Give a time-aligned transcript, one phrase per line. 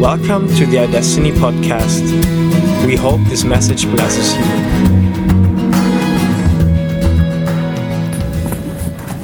[0.00, 2.00] Welcome to the iDestiny podcast.
[2.86, 4.42] We hope this message blesses you.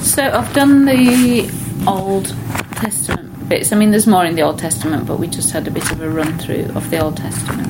[0.02, 1.50] So I've done the
[1.86, 2.26] Old
[2.72, 3.72] Testament bits.
[3.72, 6.02] I mean, there's more in the Old Testament, but we just had a bit of
[6.02, 7.68] a run through of the Old Testament.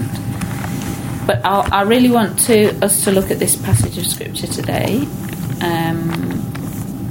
[1.29, 5.07] But I, I really want to us to look at this passage of Scripture today,
[5.61, 6.11] um,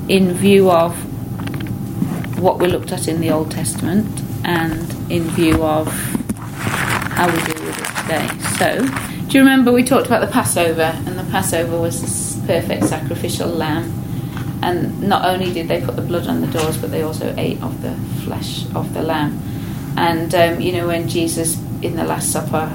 [0.10, 0.94] in view of
[2.38, 5.88] what we looked at in the Old Testament and in view of
[7.16, 8.28] how we deal with it today.
[8.58, 10.94] So, do you remember we talked about the Passover?
[11.06, 13.94] And the Passover was this perfect sacrificial lamb.
[14.62, 17.62] And not only did they put the blood on the doors, but they also ate
[17.62, 19.40] of the flesh of the lamb.
[19.98, 22.72] And, um, you know, when Jesus in the Last Supper,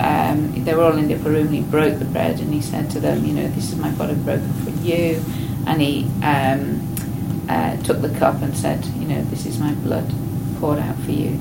[0.00, 2.62] um, they were all in the upper room, and he broke the bread and he
[2.62, 5.22] said to them, you know, this is my body broken for you.
[5.66, 6.96] And he um,
[7.48, 10.10] uh, took the cup and said, you know, this is my blood
[10.60, 11.38] poured out for you.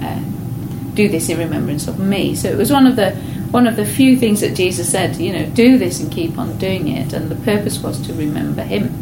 [0.00, 0.20] Uh,
[0.94, 2.34] do this in remembrance of me.
[2.34, 3.12] So it was one of the
[3.50, 6.56] one of the few things that Jesus said, you know, do this and keep on
[6.58, 7.12] doing it.
[7.12, 8.94] And the purpose was to remember Him.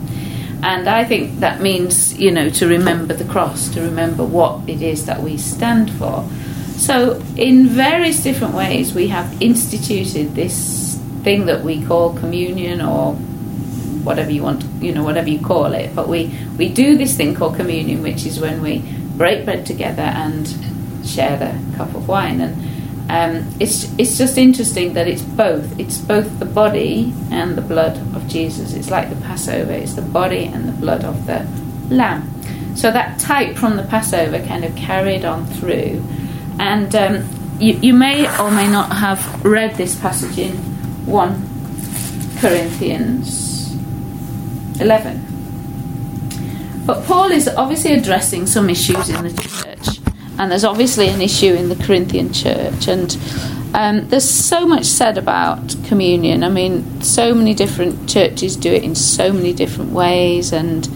[0.62, 4.82] And I think that means, you know, to remember the cross, to remember what it
[4.82, 6.26] is that we stand for.
[6.76, 13.18] So, in various different ways, we have instituted this thing that we call communion or
[14.08, 15.94] whatever you want, you know, whatever you call it.
[15.94, 18.82] But we, we do this thing called communion, which is when we
[19.16, 20.48] break bread together and
[21.04, 22.40] share the cup of wine.
[22.40, 22.54] And
[23.10, 25.78] um, it's it's just interesting that it's both.
[25.78, 28.72] It's both the body and the blood of Jesus.
[28.72, 29.72] It's like the Passover.
[29.72, 31.46] It's the body and the blood of the
[31.94, 32.24] lamb.
[32.74, 36.02] So that type from the Passover kind of carried on through.
[36.58, 37.28] And um,
[37.58, 40.56] you, you may or may not have read this passage in
[41.06, 43.57] 1 Corinthians
[44.80, 46.84] 11.
[46.86, 50.00] But Paul is obviously addressing some issues in the church,
[50.38, 53.16] and there's obviously an issue in the Corinthian church, and
[53.74, 56.42] um, there's so much said about communion.
[56.42, 60.88] I mean, so many different churches do it in so many different ways, and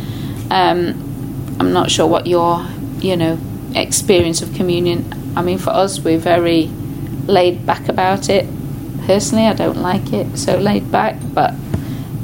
[0.51, 0.95] um,
[1.61, 2.67] I'm not sure what your,
[3.01, 3.39] you know,
[3.75, 5.13] experience of communion.
[5.37, 6.69] I mean, for us, we're very
[7.27, 8.47] laid back about it.
[9.05, 11.53] Personally, I don't like it so laid back, but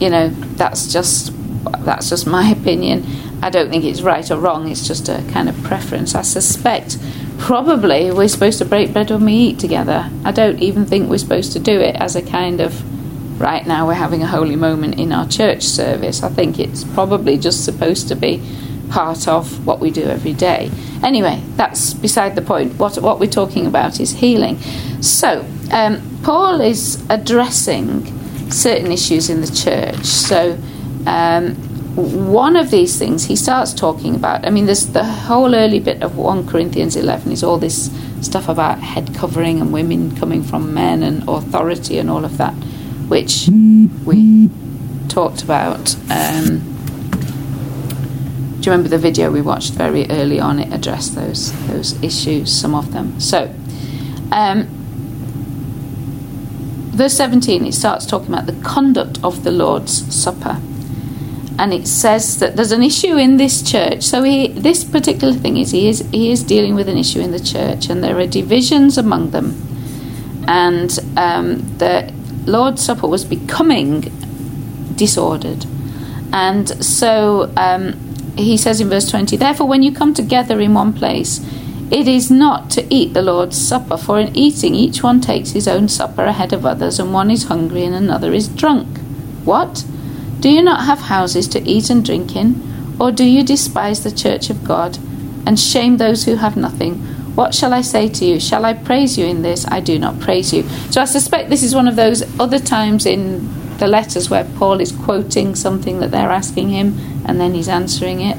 [0.00, 1.32] you know, that's just
[1.70, 3.04] that's just my opinion.
[3.42, 6.14] I don't think it's right or wrong, it's just a kind of preference.
[6.14, 6.98] I suspect
[7.38, 10.10] probably we're supposed to break bread when we eat together.
[10.24, 12.82] I don't even think we're supposed to do it as a kind of
[13.40, 16.22] right now we're having a holy moment in our church service.
[16.22, 18.42] I think it's probably just supposed to be
[18.90, 20.70] part of what we do every day.
[21.02, 22.74] Anyway, that's beside the point.
[22.78, 24.58] What, what we're talking about is healing.
[25.00, 28.06] So, um, Paul is addressing
[28.50, 30.04] certain issues in the church.
[30.04, 30.58] So,
[31.06, 31.54] um,
[31.98, 34.46] one of these things he starts talking about.
[34.46, 38.48] I mean, there's the whole early bit of 1 Corinthians 11 is all this stuff
[38.48, 42.54] about head covering and women coming from men and authority and all of that,
[43.08, 43.48] which
[44.04, 44.48] we
[45.08, 45.96] talked about.
[46.10, 46.60] Um,
[48.60, 50.58] do you remember the video we watched very early on?
[50.58, 53.18] It addressed those those issues, some of them.
[53.20, 53.54] So,
[54.30, 54.68] um,
[56.90, 60.60] verse 17, it starts talking about the conduct of the Lord's Supper.
[61.58, 64.04] And it says that there's an issue in this church.
[64.04, 67.32] So he, this particular thing is he is he is dealing with an issue in
[67.32, 69.60] the church, and there are divisions among them.
[70.46, 72.12] And um, the
[72.46, 74.02] Lord's Supper was becoming
[74.94, 75.66] disordered,
[76.32, 77.94] and so um,
[78.38, 81.40] he says in verse 20, Therefore, when you come together in one place,
[81.90, 85.66] it is not to eat the Lord's Supper, for in eating each one takes his
[85.66, 88.98] own supper ahead of others, and one is hungry and another is drunk.
[89.44, 89.84] What?
[90.40, 92.96] Do you not have houses to eat and drink in?
[93.00, 94.98] Or do you despise the church of God
[95.46, 96.96] and shame those who have nothing?
[97.34, 98.40] What shall I say to you?
[98.40, 99.66] Shall I praise you in this?
[99.68, 100.62] I do not praise you.
[100.90, 104.80] So I suspect this is one of those other times in the letters where Paul
[104.80, 108.36] is quoting something that they're asking him and then he's answering it.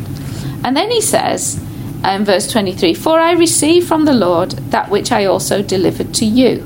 [0.63, 1.63] And then he says
[2.03, 6.25] in verse 23 For I received from the Lord that which I also delivered to
[6.25, 6.65] you.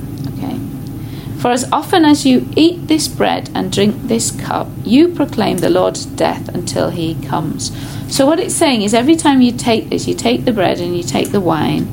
[1.41, 5.71] For as often as you eat this bread and drink this cup, you proclaim the
[5.71, 7.71] Lord's death until he comes.
[8.15, 10.95] So, what it's saying is every time you take this, you take the bread and
[10.95, 11.87] you take the wine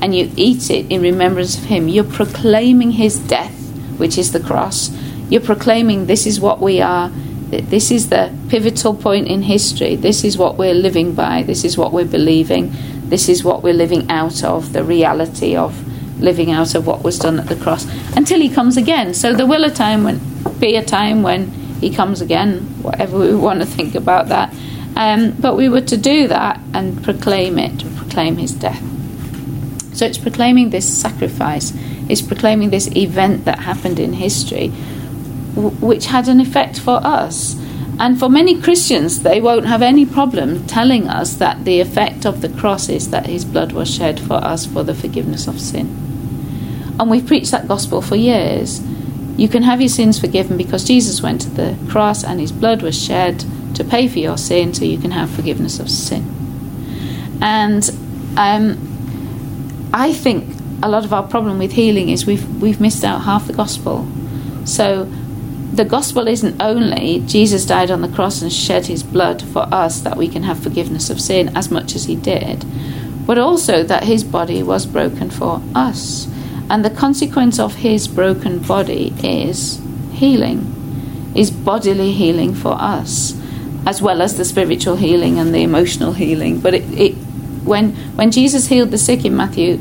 [0.00, 3.58] and you eat it in remembrance of him, you're proclaiming his death
[3.98, 4.90] which is the cross.
[5.28, 7.08] You're proclaiming this is what we are.
[7.50, 9.96] This is the pivotal point in history.
[9.96, 11.42] This is what we're living by.
[11.42, 12.72] This is what we're believing.
[13.08, 17.18] This is what we're living out of, the reality of living out of what was
[17.18, 17.86] done at the cross
[18.16, 19.14] until he comes again.
[19.14, 20.20] So there will a time when
[20.58, 21.48] be a time when
[21.80, 24.54] he comes again, whatever we want to think about that.
[24.94, 28.82] Um, but we were to do that and proclaim it, proclaim his death.
[29.94, 31.72] So it's proclaiming this sacrifice,
[32.08, 34.72] it's proclaiming this event that happened in history,
[35.54, 37.56] w- which had an effect for us.
[38.02, 42.40] And for many Christians, they won't have any problem telling us that the effect of
[42.40, 45.86] the cross is that his blood was shed for us for the forgiveness of sin.
[46.98, 48.82] And we've preached that gospel for years.
[49.36, 52.82] You can have your sins forgiven because Jesus went to the cross and his blood
[52.82, 53.44] was shed
[53.76, 57.38] to pay for your sin so you can have forgiveness of sin.
[57.40, 57.88] And
[58.36, 63.20] um, I think a lot of our problem with healing is we've, we've missed out
[63.20, 64.08] half the gospel.
[64.64, 65.08] So
[65.72, 70.00] the gospel isn't only Jesus died on the cross and shed his blood for us
[70.02, 72.66] that we can have forgiveness of sin as much as he did,
[73.26, 76.28] but also that his body was broken for us.
[76.68, 79.80] And the consequence of his broken body is
[80.12, 83.34] healing, is bodily healing for us,
[83.86, 86.60] as well as the spiritual healing and the emotional healing.
[86.60, 87.14] But it, it
[87.64, 89.80] when when Jesus healed the sick in Matthew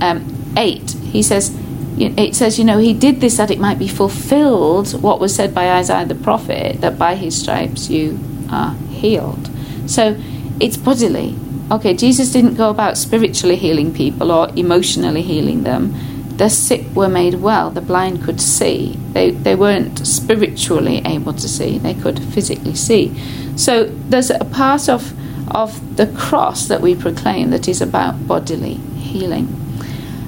[0.00, 1.54] um, eight, he says
[1.98, 5.54] it says, you know, he did this that it might be fulfilled what was said
[5.54, 8.18] by Isaiah the prophet, that by his stripes you
[8.50, 9.50] are healed.
[9.86, 10.16] So
[10.60, 11.36] it's bodily.
[11.70, 15.94] Okay, Jesus didn't go about spiritually healing people or emotionally healing them.
[16.36, 18.96] The sick were made well, the blind could see.
[19.12, 23.16] They, they weren't spiritually able to see, they could physically see.
[23.56, 25.14] So there's a part of,
[25.54, 29.58] of the cross that we proclaim that is about bodily healing.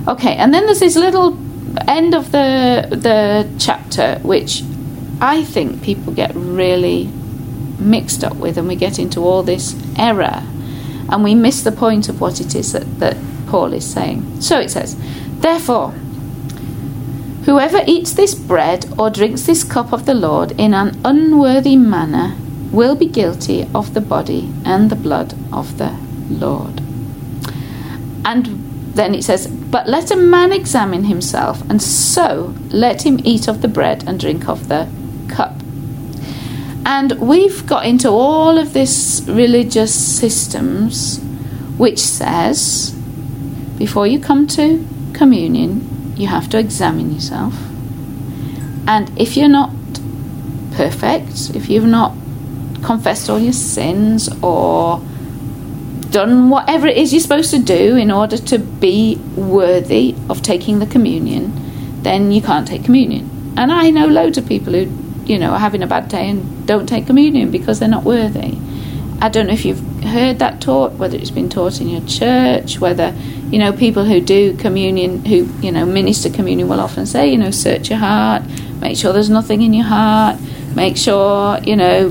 [0.07, 1.37] Okay, and then there's this little
[1.87, 4.63] end of the the chapter, which
[5.21, 7.11] I think people get really
[7.79, 10.43] mixed up with, and we get into all this error
[11.09, 13.17] and we miss the point of what it is that, that
[13.47, 14.41] Paul is saying.
[14.41, 14.97] So it says,
[15.41, 15.91] Therefore,
[17.45, 22.37] whoever eats this bread or drinks this cup of the Lord in an unworthy manner
[22.73, 25.97] will be guilty of the body and the blood of the
[26.29, 26.81] Lord.
[28.25, 28.47] And
[28.95, 33.61] then it says, But let a man examine himself, and so let him eat of
[33.61, 34.89] the bread and drink of the
[35.27, 35.57] cup.
[36.87, 41.19] And we've got into all of this religious systems
[41.77, 42.93] which says
[43.77, 47.55] before you come to communion, you have to examine yourself.
[48.87, 49.73] And if you're not
[50.77, 52.15] perfect, if you've not
[52.85, 55.03] confessed all your sins or
[56.15, 60.79] done whatever it is you're supposed to do in order to be worthy of taking
[60.79, 61.53] the communion,
[62.03, 63.29] then you can't take communion.
[63.57, 64.87] And I know loads of people who
[65.27, 68.57] you know, are having a bad day and don't take communion because they're not worthy.
[69.21, 72.79] I don't know if you've heard that taught, whether it's been taught in your church,
[72.79, 73.13] whether,
[73.51, 77.39] you know, people who do communion, who, you know, minister communion will often say, you
[77.39, 78.43] know, search your heart,
[78.81, 80.39] make sure there's nothing in your heart,
[80.77, 82.11] make sure, you know,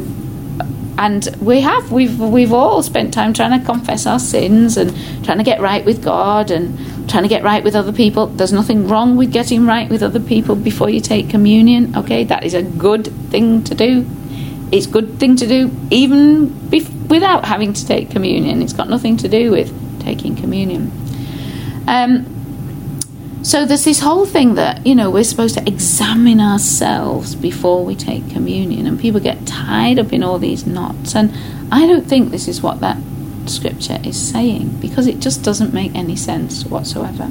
[0.98, 4.94] and we have we've we've all spent time trying to confess our sins and
[5.24, 6.78] trying to get right with God and
[7.10, 8.28] trying to get right with other people.
[8.28, 11.96] There's nothing wrong with getting right with other people before you take communion.
[11.96, 14.06] Okay, that is a good thing to do.
[14.72, 16.70] It's good thing to do even
[17.08, 18.62] without having to take communion.
[18.62, 19.72] It's got nothing to do with
[20.02, 20.92] taking communion.
[21.88, 22.33] Um,
[23.44, 27.94] so there's this whole thing that you know we're supposed to examine ourselves before we
[27.94, 31.14] take communion, and people get tied up in all these knots.
[31.14, 31.36] And
[31.70, 32.98] I don't think this is what that
[33.46, 37.30] scripture is saying because it just doesn't make any sense whatsoever.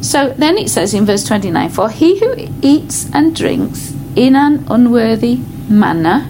[0.00, 4.64] So then it says in verse 29 For he who eats and drinks in an
[4.68, 5.36] unworthy
[5.68, 6.26] manner,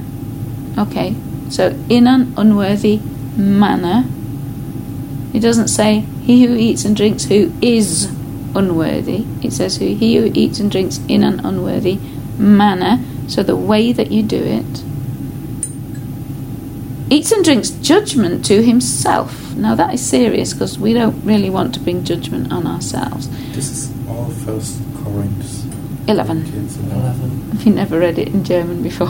[0.77, 1.15] okay,
[1.51, 2.99] so in an unworthy
[3.37, 4.05] manner,
[5.33, 8.13] it doesn't say he who eats and drinks who is
[8.55, 9.25] unworthy.
[9.43, 11.99] It says who he who eats and drinks in an unworthy
[12.39, 12.99] manner.
[13.29, 14.83] So the way that you do it
[17.11, 19.55] eats and drinks judgment to himself.
[19.55, 23.29] Now that is serious because we don't really want to bring judgment on ourselves.
[23.55, 25.67] This is all First Corinthians
[26.09, 26.47] 11.
[26.91, 27.51] 11.
[27.53, 29.09] Have you never read it in German before?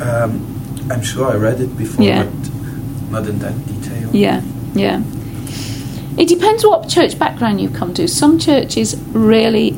[0.00, 0.48] Um,
[0.90, 2.24] I'm sure I read it before, Yeah.
[2.24, 4.10] but not in that detail.
[4.12, 4.42] Yeah,
[4.74, 5.02] yeah.
[6.18, 8.06] It depends what church background you come to.
[8.08, 9.72] Some churches really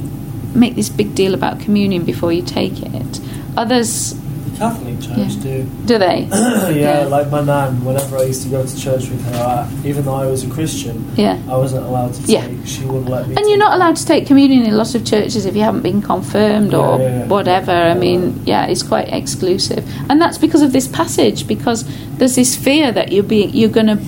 [0.55, 3.21] make this big deal about communion before you take it.
[3.57, 4.15] Others
[4.59, 5.43] Catholic Church Yeah.
[5.43, 5.67] do.
[5.87, 6.29] Do they?
[6.31, 7.05] yeah, Yeah.
[7.07, 10.15] like my nan, whenever I used to go to church with her, I, even though
[10.15, 11.39] I was a Christian, Yeah.
[11.51, 12.47] I wasn't allowed to take, Yeah.
[12.65, 15.45] she wouldn't let me And you're not allowed to take communion in lots of churches
[15.45, 17.73] if you haven't been confirmed Yeah, or whatever.
[17.73, 21.49] I mean, yeah, it's quite exclusive, and that's because of this passage.
[21.49, 21.85] Because
[22.19, 23.99] there's this fear that you're being, you're going to.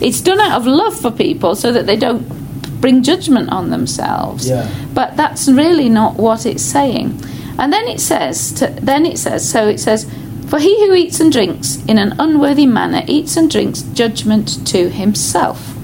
[0.00, 2.26] It's done out of love for people, so that they don't
[2.80, 4.48] bring judgment on themselves.
[4.48, 4.72] Yeah.
[4.94, 7.20] But that's really not what it's saying.
[7.58, 10.10] And then it says, to, then it says, so it says,
[10.48, 14.88] for he who eats and drinks in an unworthy manner eats and drinks judgment to
[14.88, 15.76] himself,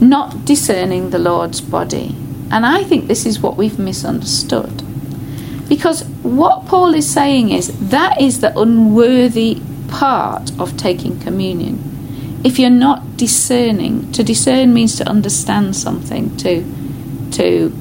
[0.00, 2.14] not discerning the Lord's body.
[2.50, 4.82] And I think this is what we've misunderstood.
[5.68, 11.93] Because what Paul is saying is that is the unworthy part of taking communion.
[12.44, 16.62] If you're not discerning, to discern means to understand something, to
[17.32, 17.72] to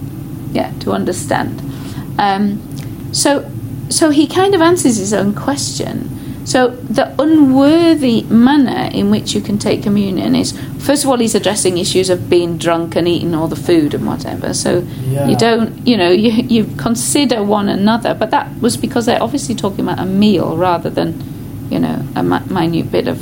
[0.53, 1.61] yeah, to understand.
[2.17, 2.59] Um,
[3.13, 3.49] so
[3.89, 6.09] so he kind of answers his own question.
[6.45, 11.35] So the unworthy manner in which you can take communion is first of all he's
[11.35, 14.53] addressing issues of being drunk and eating all the food and whatever.
[14.53, 15.27] So Yeah.
[15.29, 19.55] you don't you know you you consider one another, but that was because they're obviously
[19.55, 21.21] talking about a meal rather than
[21.69, 23.17] you know a minute bit of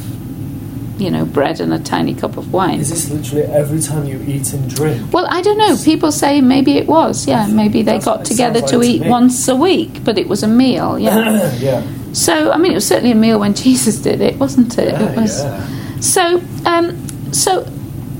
[1.01, 2.79] you know bread and a tiny cup of wine.
[2.79, 5.11] Is this literally every time you eat and drink?
[5.11, 5.75] Well, I don't know.
[5.83, 7.27] People say maybe it was.
[7.27, 10.43] Yeah, maybe they That's got together to like eat once a week, but it was
[10.43, 10.99] a meal.
[10.99, 11.53] Yeah.
[11.59, 11.85] yeah.
[12.13, 14.89] so I mean, it was certainly a meal when Jesus did it, wasn't it?
[14.89, 15.43] Yeah, it was.
[15.43, 15.99] yeah.
[15.99, 17.67] So, um, so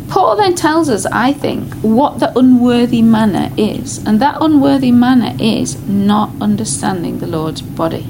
[0.10, 5.36] Paul then tells us, I think, what the unworthy manner is, and that unworthy manner
[5.40, 8.08] is not understanding the Lord's body.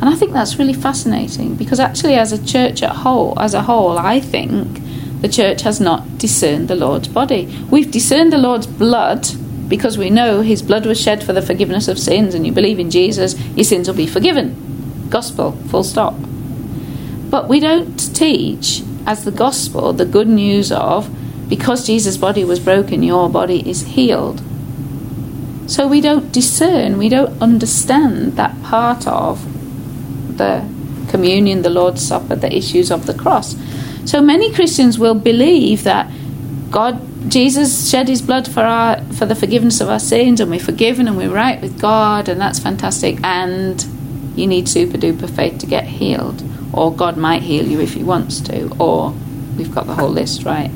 [0.00, 3.62] And I think that's really fascinating because actually, as a church at whole, as a
[3.62, 4.80] whole, I think
[5.22, 7.46] the church has not discerned the Lord's body.
[7.70, 9.26] We've discerned the Lord's blood
[9.68, 12.78] because we know His blood was shed for the forgiveness of sins, and you believe
[12.78, 15.08] in Jesus, your sins will be forgiven.
[15.08, 16.14] Gospel, full stop.
[17.30, 21.08] But we don't teach as the gospel the good news of
[21.48, 24.42] because Jesus' body was broken, your body is healed.
[25.66, 29.55] So we don't discern, we don't understand that part of
[30.36, 30.66] the
[31.08, 33.56] communion, the Lord's Supper, the issues of the cross.
[34.04, 36.10] So many Christians will believe that
[36.70, 40.60] God, Jesus shed His blood for our for the forgiveness of our sins, and we're
[40.60, 43.18] forgiven and we're right with God, and that's fantastic.
[43.24, 43.84] And
[44.36, 48.04] you need super duper faith to get healed, or God might heal you if He
[48.04, 49.12] wants to, or
[49.56, 50.70] we've got the whole list right.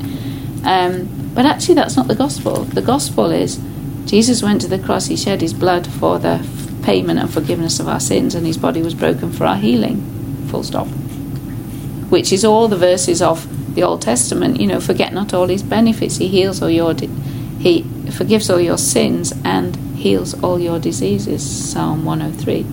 [0.63, 2.63] Um, but actually, that's not the gospel.
[2.65, 3.59] The gospel is
[4.05, 6.39] Jesus went to the cross, He shed His blood for the
[6.83, 10.01] payment and forgiveness of our sins, and His body was broken for our healing.
[10.49, 10.87] Full stop.
[12.09, 14.59] Which is all the verses of the Old Testament.
[14.59, 16.17] You know, forget not all His benefits.
[16.17, 17.07] He heals all your, di-
[17.59, 21.43] He forgives all your sins and heals all your diseases.
[21.43, 22.65] Psalm 103.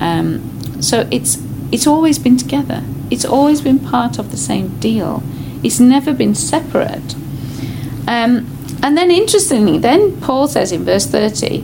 [0.00, 1.38] Um, so it's
[1.72, 2.82] it's always been together.
[3.10, 5.22] It's always been part of the same deal.
[5.62, 7.14] It's never been separate.
[8.08, 8.46] Um,
[8.82, 11.62] and then, interestingly, then Paul says in verse 30,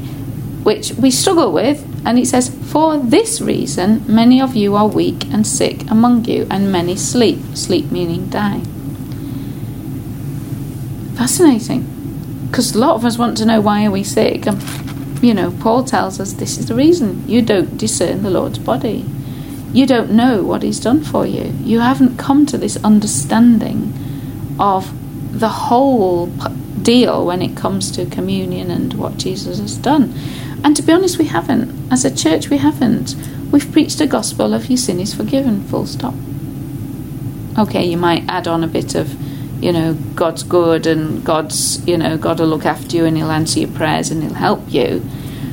[0.66, 5.25] which we struggle with, and it says, For this reason, many of you are weak
[5.26, 7.38] and sick among you, and many sleep.
[7.54, 8.62] Sleep meaning die.
[11.14, 11.87] Fascinating.
[12.50, 14.44] Because a lot of us want to know why are we sick.
[14.44, 14.61] And,
[15.23, 17.23] you know, Paul tells us this is the reason.
[17.28, 19.04] You don't discern the Lord's body.
[19.73, 21.54] You don't know what He's done for you.
[21.62, 23.94] You haven't come to this understanding
[24.58, 24.92] of
[25.38, 26.26] the whole
[26.82, 30.12] deal when it comes to communion and what Jesus has done.
[30.66, 31.92] And to be honest, we haven't.
[31.92, 33.14] As a church, we haven't.
[33.52, 36.12] We've preached a gospel of your sin is forgiven, full stop.
[37.56, 39.14] Okay, you might add on a bit of,
[39.62, 43.30] you know, God's good and God's, you know, God will look after you and He'll
[43.30, 45.08] answer your prayers and He'll help you.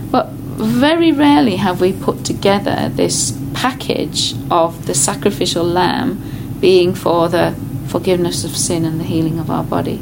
[0.10, 7.30] But very rarely have we put together this package of the sacrificial lamb being for
[7.30, 7.56] the
[7.88, 10.02] forgiveness of sin and the healing of our body.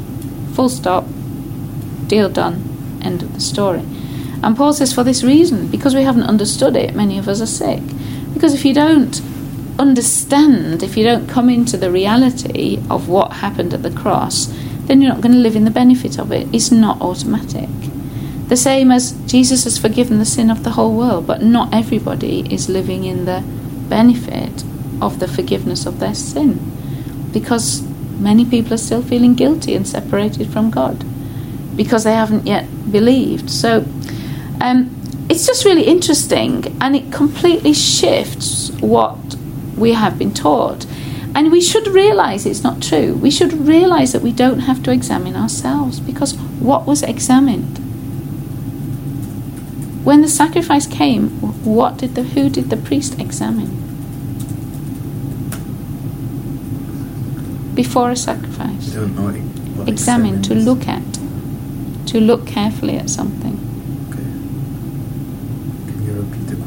[0.54, 1.04] Full stop.
[2.06, 3.00] Deal done.
[3.02, 3.84] End of the story.
[4.42, 7.46] And Paul says, for this reason, because we haven't understood it, many of us are
[7.46, 7.82] sick.
[8.34, 9.20] Because if you don't
[9.78, 14.46] understand, if you don't come into the reality of what happened at the cross,
[14.86, 16.52] then you're not going to live in the benefit of it.
[16.52, 17.68] It's not automatic.
[18.48, 22.52] The same as Jesus has forgiven the sin of the whole world, but not everybody
[22.52, 23.42] is living in the
[23.88, 24.64] benefit
[25.00, 26.60] of the forgiveness of their sin.
[27.32, 27.82] Because
[28.18, 31.04] many people are still feeling guilty and separated from God
[31.76, 33.50] because they haven't yet believed.
[33.50, 33.86] So
[34.62, 39.18] um, it's just really interesting and it completely shifts what
[39.76, 40.86] we have been taught.
[41.34, 43.14] And we should realize it's not true.
[43.14, 47.78] We should realize that we don't have to examine ourselves because what was examined?
[50.04, 51.30] When the sacrifice came,
[51.64, 53.80] what did the who did the priest examine?
[57.74, 58.94] Before a sacrifice.
[59.88, 61.02] Examine to look at.
[62.08, 63.71] To look carefully at something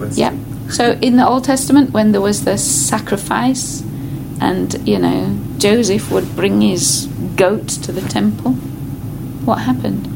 [0.08, 0.68] question?
[0.68, 0.70] Yeah.
[0.70, 3.82] So in the Old Testament, when there was the sacrifice,
[4.42, 8.54] and you know Joseph would bring his goat to the temple,
[9.46, 10.08] what happened?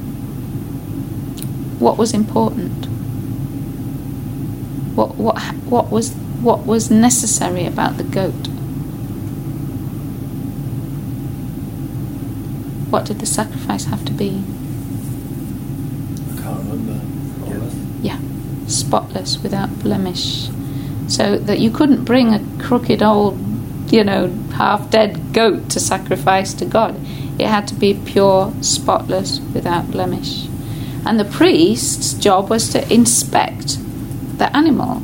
[1.80, 2.86] What was important?
[4.96, 8.48] What what what was what was necessary about the goat?
[12.90, 14.44] What did the sacrifice have to be?
[16.34, 17.00] I can't remember.
[18.02, 18.18] Yeah.
[18.18, 18.20] Yeah,
[18.70, 20.50] spotless, without blemish.
[21.08, 23.38] So that you couldn't bring a crooked old,
[23.92, 26.96] you know, half dead goat to sacrifice to God.
[27.40, 30.46] It had to be pure, spotless, without blemish.
[31.06, 33.78] And the priest's job was to inspect
[34.38, 35.02] the animal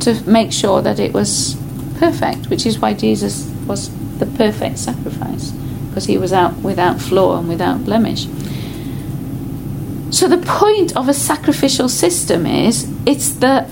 [0.00, 1.56] to make sure that it was
[1.98, 5.50] perfect, which is why Jesus was the perfect sacrifice,
[5.88, 8.26] because he was out without flaw and without blemish.
[10.10, 13.62] So the point of a sacrificial system is it's the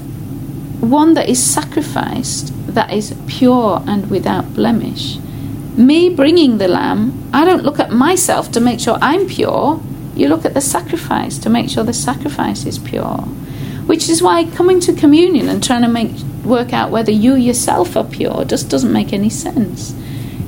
[0.81, 5.19] one that is sacrificed that is pure and without blemish.
[5.77, 9.81] Me bringing the lamb, I don't look at myself to make sure I'm pure.
[10.15, 13.19] You look at the sacrifice to make sure the sacrifice is pure.
[13.87, 16.13] Which is why coming to communion and trying to make
[16.45, 19.93] work out whether you yourself are pure just doesn't make any sense.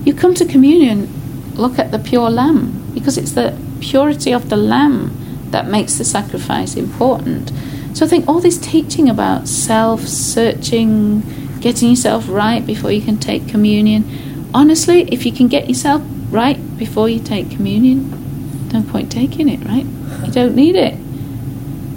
[0.05, 1.09] You come to communion,
[1.57, 5.17] look at the pure lamb because it's the purity of the lamb
[5.51, 7.53] that makes the sacrifice important.
[7.95, 11.23] So I think all this teaching about self searching,
[11.61, 16.59] getting yourself right before you can take communion, honestly, if you can get yourself right
[16.79, 19.85] before you take communion, no point taking it, right?
[20.25, 20.95] You don't need it.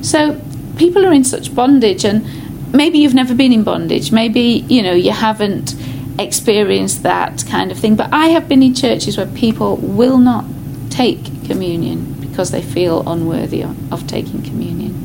[0.04, 0.42] So
[0.78, 2.26] people are in such bondage, and
[2.74, 4.12] maybe you've never been in bondage.
[4.12, 5.76] Maybe you know you haven't
[6.20, 7.96] experienced that kind of thing.
[7.96, 10.46] But I have been in churches where people will not
[10.90, 14.96] take communion because they feel unworthy of, taking communion.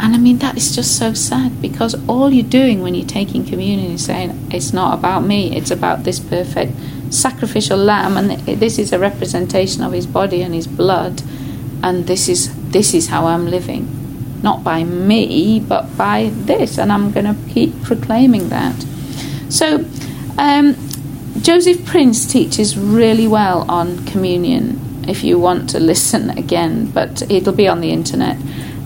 [0.00, 3.46] And I mean, that is just so sad because all you're doing when you're taking
[3.46, 6.72] communion is saying, it's not about me, it's about this perfect
[7.10, 11.22] sacrificial lamb, and this is a representation of his body and his blood,
[11.84, 13.86] and this is, this is how I'm living.
[14.42, 18.74] Not by me, but by this, and I'm going to keep proclaiming that.
[19.50, 19.84] So,
[20.36, 20.74] um,
[21.42, 27.54] Joseph Prince teaches really well on communion if you want to listen again, but it'll
[27.54, 28.36] be on the internet.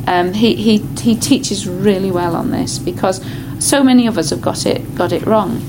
[0.07, 3.25] Um, he, he, he teaches really well on this because
[3.59, 5.63] so many of us have got it got it wrong.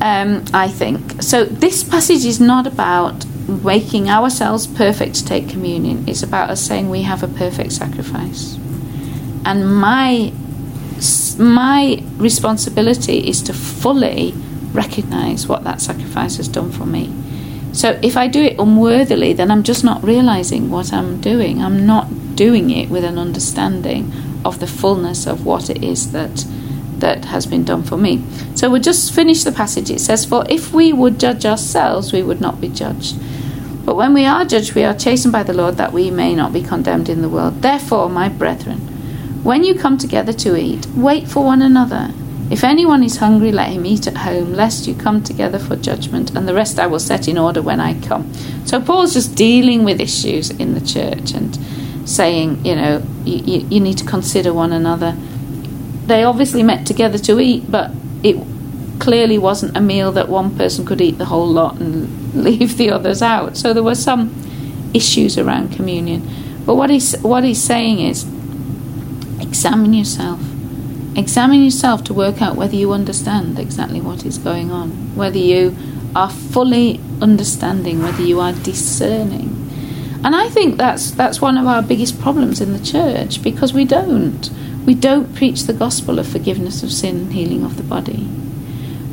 [0.00, 1.44] Um, I think so.
[1.44, 6.06] This passage is not about making ourselves perfect to take communion.
[6.06, 8.56] It's about us saying we have a perfect sacrifice,
[9.44, 10.32] and my
[11.38, 14.34] my responsibility is to fully
[14.72, 17.12] recognize what that sacrifice has done for me.
[17.76, 21.62] So if I do it unworthily, then I'm just not realizing what I'm doing.
[21.62, 24.10] I'm not doing it with an understanding
[24.46, 26.46] of the fullness of what it is that
[27.00, 28.24] that has been done for me.
[28.54, 29.90] So we'll just finish the passage.
[29.90, 33.16] It says, For if we would judge ourselves, we would not be judged.
[33.84, 36.54] But when we are judged, we are chastened by the Lord that we may not
[36.54, 37.60] be condemned in the world.
[37.60, 38.78] Therefore, my brethren,
[39.44, 42.14] when you come together to eat, wait for one another.
[42.48, 46.36] If anyone is hungry, let him eat at home, lest you come together for judgment,
[46.36, 48.32] and the rest I will set in order when I come.
[48.64, 51.58] So Paul's just dealing with issues in the church and
[52.08, 55.16] saying, you know, you, you, need to consider one another.
[56.06, 57.90] They obviously met together to eat, but
[58.22, 58.36] it
[59.00, 62.90] clearly wasn't a meal that one person could eat the whole lot and leave the
[62.90, 63.56] others out.
[63.56, 64.32] So there were some
[64.94, 66.22] issues around communion.
[66.64, 68.24] But what he's, what he's saying is
[69.40, 70.40] examine yourself.
[71.16, 75.74] Examine yourself to work out whether you understand exactly what is going on, whether you
[76.14, 79.48] are fully understanding, whether you are discerning.
[80.22, 83.84] And I think that's that's one of our biggest problems in the church because we
[83.84, 84.50] don't.
[84.84, 88.28] We don't preach the gospel of forgiveness of sin and healing of the body.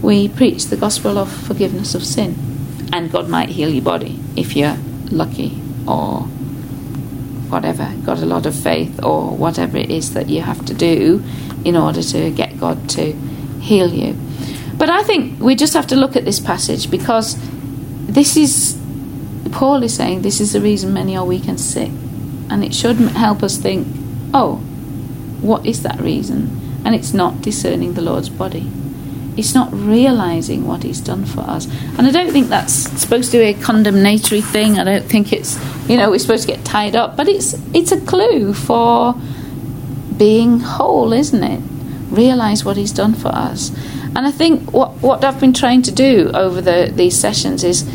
[0.02, 2.36] We preach the gospel of forgiveness of sin.
[2.92, 4.78] And God might heal your body if you're
[5.10, 6.28] lucky or
[7.54, 11.24] whatever, got a lot of faith or whatever it is that you have to do
[11.64, 13.14] in order to get God to
[13.62, 14.18] heal you.
[14.76, 17.38] But I think we just have to look at this passage because
[18.08, 18.78] this is,
[19.52, 21.92] Paul is saying, this is the reason many are weak and sick.
[22.50, 23.88] And it should help us think,
[24.34, 24.56] oh,
[25.42, 26.82] what is that reason?
[26.84, 28.70] And it's not discerning the Lord's body.
[29.38, 31.68] It's not realizing what He's done for us.
[31.98, 34.80] And I don't think that's supposed to be a condemnatory thing.
[34.80, 35.58] I don't think it's,
[35.90, 37.18] you know, we're supposed to get tied up.
[37.18, 39.16] But it's, it's a clue for
[40.18, 41.62] being whole, isn't it?
[42.10, 43.72] Realize what He's done for us.
[44.16, 47.90] And I think what, what I've been trying to do over the, these sessions is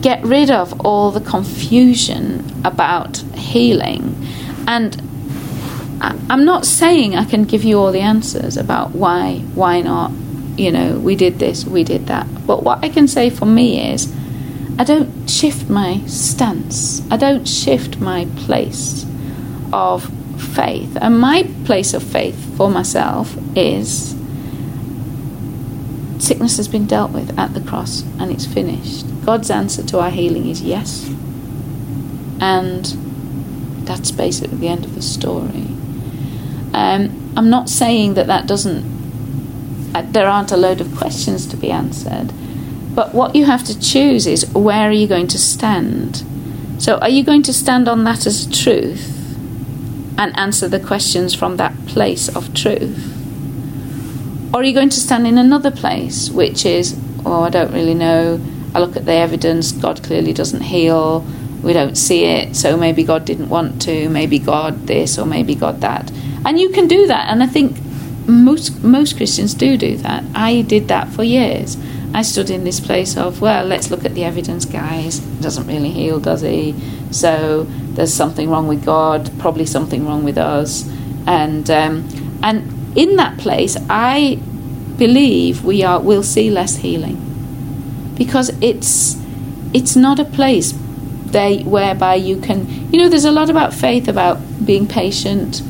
[0.00, 4.16] get rid of all the confusion about healing.
[4.66, 5.00] And
[6.02, 10.10] I'm not saying I can give you all the answers about why, why not,
[10.56, 12.26] you know, we did this, we did that.
[12.46, 14.12] But what I can say for me is,
[14.78, 17.02] I don't shift my stance.
[17.10, 19.06] I don't shift my place
[19.72, 20.10] of
[20.54, 20.96] faith.
[21.00, 24.16] And my place of faith for myself is
[26.18, 29.06] sickness has been dealt with at the cross and it's finished.
[29.24, 31.08] God's answer to our healing is yes.
[32.40, 32.84] And
[33.86, 35.66] that's basically the end of the story.
[36.74, 38.84] Um, I'm not saying that that doesn't,
[39.94, 42.32] Uh, there aren't a load of questions to be answered,
[42.94, 46.24] but what you have to choose is where are you going to stand?
[46.78, 49.36] So, are you going to stand on that as truth
[50.18, 53.08] and answer the questions from that place of truth?
[54.52, 57.94] Or are you going to stand in another place, which is, oh, I don't really
[57.94, 58.40] know.
[58.74, 61.24] I look at the evidence, God clearly doesn't heal.
[61.62, 65.54] We don't see it, so maybe God didn't want to, maybe God this, or maybe
[65.54, 66.10] God that.
[66.44, 67.78] And you can do that, and I think
[68.26, 70.24] most most Christians do do that.
[70.34, 71.76] I did that for years.
[72.14, 75.18] I stood in this place of, well, let's look at the evidence, guys.
[75.18, 76.74] Doesn't really heal, does he?
[77.10, 80.86] So there's something wrong with God, probably something wrong with us,
[81.26, 84.38] and um, and in that place, I
[84.96, 87.18] believe we are will see less healing
[88.14, 89.16] because it's
[89.72, 90.72] it's not a place
[91.26, 95.62] they whereby you can you know there's a lot about faith about being patient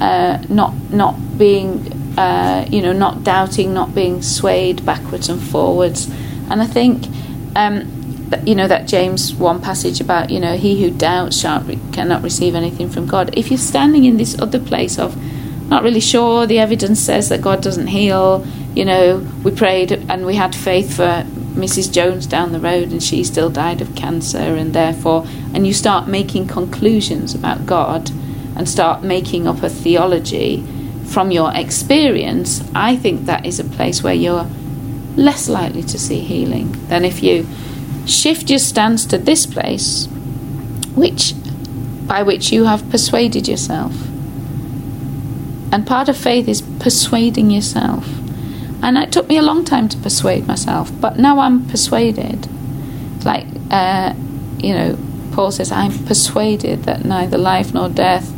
[0.00, 6.08] uh, not not being uh, you know not doubting not being swayed backwards and forwards
[6.50, 7.06] and I think
[7.56, 11.78] um, that, you know that James one passage about you know he who doubts re-
[11.92, 15.16] cannot receive anything from God if you're standing in this other place of
[15.68, 20.26] not really sure the evidence says that God doesn't heal you know we prayed and
[20.26, 21.24] we had faith for
[21.56, 21.90] Mrs.
[21.90, 26.06] Jones down the road and she still died of cancer and therefore and you start
[26.06, 28.10] making conclusions about God
[28.56, 30.64] and start making up a theology
[31.04, 34.46] from your experience I think that is a place where you're
[35.16, 37.46] less likely to see healing than if you
[38.06, 40.06] shift your stance to this place
[40.94, 41.34] which
[42.06, 43.92] by which you have persuaded yourself
[45.72, 48.06] and part of faith is persuading yourself
[48.82, 52.46] and it took me a long time to persuade myself, but now I'm persuaded.
[53.24, 54.14] Like, uh,
[54.58, 54.98] you know,
[55.32, 58.32] Paul says, I'm persuaded that neither life nor death,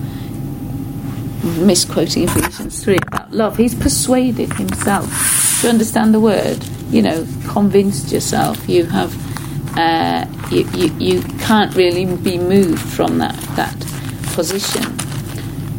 [1.42, 5.62] misquoting Ephesians 3 about love, he's persuaded himself.
[5.62, 6.64] You understand the word?
[6.90, 8.68] You know, convinced yourself.
[8.68, 9.12] You have,
[9.76, 13.76] uh, you, you, you can't really be moved from that, that
[14.34, 14.84] position.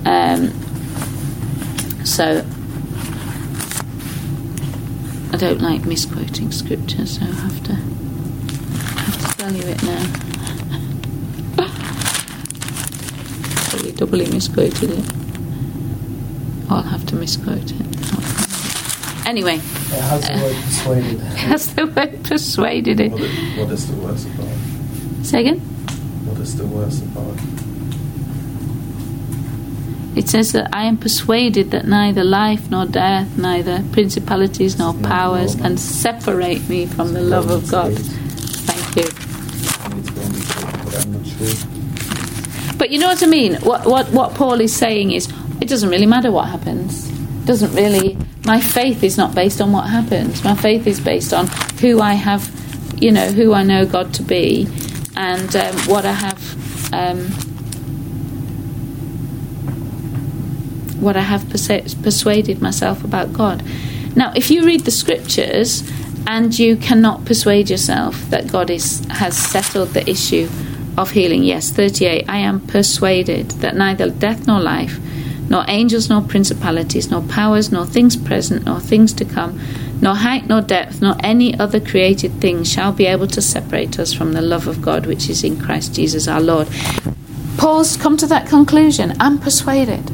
[0.05, 0.51] Um,
[2.05, 2.45] so
[5.31, 7.75] I don't like misquoting scripture, so I have to I
[9.01, 10.03] have to tell you it now.
[13.69, 15.18] Probably doubly misquoted it.
[16.69, 17.81] I'll have to misquote it.
[19.27, 21.19] Anyway, It has the word persuaded.
[21.49, 23.11] that's the word persuaded it.
[23.11, 25.25] What is, what is the worst about?
[25.25, 25.59] Say again?
[26.25, 27.37] What is the worst about?
[30.17, 35.01] It says that I am persuaded that neither life nor death, neither principalities nor It's
[35.07, 37.93] powers can separate me from the love of God.
[37.95, 39.03] Thank you.
[39.03, 42.75] It's going to be true, but I'm not sure.
[42.77, 43.55] But you know what I mean?
[43.61, 45.35] What, what, what Paul is saying is, it
[45.69, 47.09] doesn't really matter what happens.
[47.09, 48.17] It doesn't really.
[48.45, 50.43] My faith is not based on what happens.
[50.43, 51.47] My faith is based on
[51.79, 52.49] who I have,
[52.97, 54.67] you know, who I know God to be,
[55.15, 57.27] and um, what I have, um,
[60.99, 63.63] what I have persu- persuaded myself about God.
[64.15, 65.89] Now, if you read the scriptures
[66.25, 70.49] and you cannot persuade yourself that God is has settled the issue
[70.97, 74.99] of healing, yes, 38, I am persuaded that neither death nor life,
[75.49, 79.59] nor angels nor principalities, nor powers, nor things present, nor things to come,
[80.01, 84.13] nor height nor depth, nor any other created thing shall be able to separate us
[84.13, 86.67] from the love of God which is in Christ Jesus our Lord.
[87.57, 89.13] Paul's come to that conclusion.
[89.19, 90.11] I'm persuaded.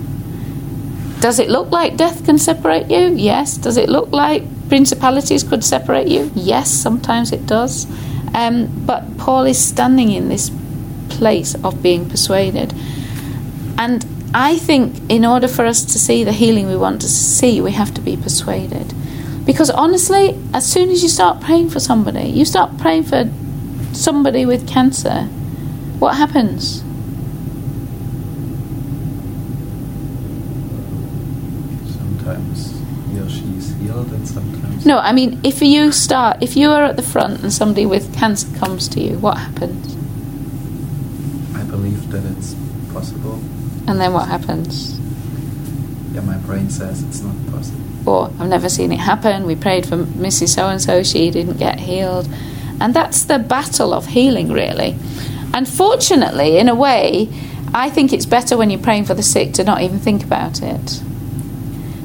[1.19, 3.13] Does it look like death can separate you?
[3.15, 3.57] Yes.
[3.57, 6.31] Does it look like principalities could separate you?
[6.35, 7.87] Yes, sometimes it does.
[8.33, 10.51] Um, but Paul is standing in this
[11.09, 12.73] place of being persuaded.
[13.77, 14.05] And
[14.37, 17.71] I think in order for us to see the healing we want to see, we
[17.71, 18.93] have to be persuaded.
[19.45, 23.31] Because honestly, as soon as you start praying for somebody, you start praying for
[23.93, 25.21] somebody with cancer,
[25.99, 26.81] what happens?
[31.95, 32.73] Sometimes
[33.13, 36.83] the or she's healed, and sometimes No, I mean, if you start, if you are
[36.83, 39.95] at the front and somebody with cancer comes to you, what happens?
[41.55, 42.53] I believe that it's
[42.91, 43.39] possible.
[43.87, 44.99] And then what happens?
[46.13, 47.81] Yeah, my brain says it's not possible.
[48.09, 49.45] Or I've never seen it happen.
[49.45, 50.49] We prayed for Mrs.
[50.55, 52.27] So and so, she didn't get healed.
[52.79, 54.95] And that's the battle of healing, really.
[55.53, 57.29] And fortunately, in a way,
[57.73, 60.61] I think it's better when you're praying for the sick to not even think about
[60.61, 61.01] it.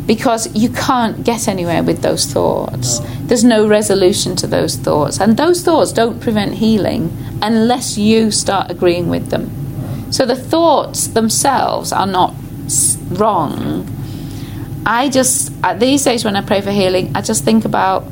[0.06, 3.00] Because you can't get anywhere with those thoughts.
[3.00, 3.06] No.
[3.26, 5.20] There's no resolution to those thoughts.
[5.20, 9.59] And those thoughts don't prevent healing unless you start agreeing with them.
[10.10, 12.34] So the thoughts themselves are not
[13.10, 13.86] wrong.
[14.86, 18.04] I just, uh, these days when I pray for healing, I just think about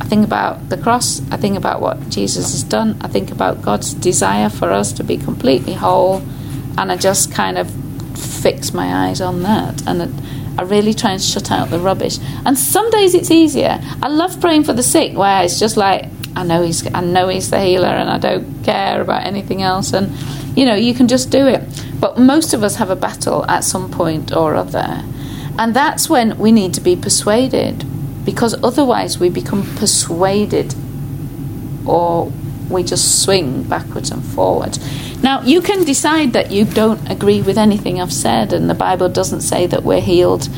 [0.00, 1.22] I think about the cross.
[1.30, 2.98] I think about what Jesus has done.
[3.00, 6.22] I think about God's desire for us to be completely whole,
[6.76, 7.70] and I just kind of
[8.18, 9.86] fix my eyes on that.
[9.86, 10.12] And
[10.58, 12.18] I really try and shut out the rubbish.
[12.44, 13.80] And some days it's easier.
[14.02, 17.28] I love praying for the sick, where it's just like I know he's I know
[17.28, 19.92] he's the healer, and I don't care about anything else.
[19.92, 20.12] And
[20.56, 21.62] you know you can just do it.
[22.00, 25.04] But most of us have a battle at some point or other,
[25.58, 27.84] and that's when we need to be persuaded
[28.24, 30.74] because otherwise we become persuaded
[31.86, 32.32] or
[32.68, 34.78] we just swing backwards and forwards.
[35.22, 39.08] Now, you can decide that you don't agree with anything I've said, and the Bible
[39.08, 40.48] doesn't say that we're healed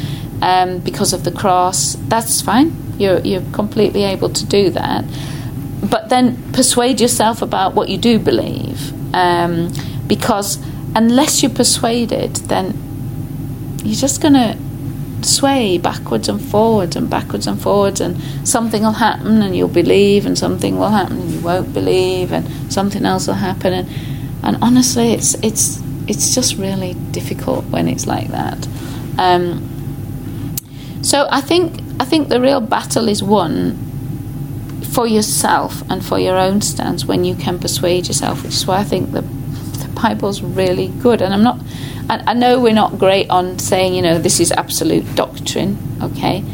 [0.41, 1.97] um, because of the cross.
[2.09, 2.75] That's fine.
[2.99, 5.05] You're, you're completely able to do that.
[5.83, 8.94] But then persuade yourself about what you do believe.
[9.15, 9.73] Um,
[10.07, 10.59] because
[10.95, 12.75] unless you're persuaded, then
[13.85, 14.59] you're just going to
[15.23, 20.27] sway backwards and forwards and backwards and forwards and something will happen and you'll believe
[20.27, 23.73] and something will happen and you won't believe and something else will happen.
[23.73, 23.89] And
[24.43, 28.69] and honestly it's it's it's just really difficult when it's like that.
[29.19, 29.71] Um,
[31.03, 33.79] so I think I think the real battle is won
[34.95, 38.79] for yourself and for your own stance when you can persuade yourself which is why
[38.79, 41.59] I think the the Bible's really good and I'm not
[42.09, 46.45] I, I know we're not great on saying, you know, this is absolute doctrine, okay?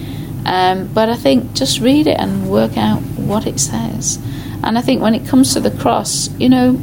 [0.45, 4.19] Um, but I think just read it and work out what it says.
[4.63, 6.81] And I think when it comes to the cross, you know,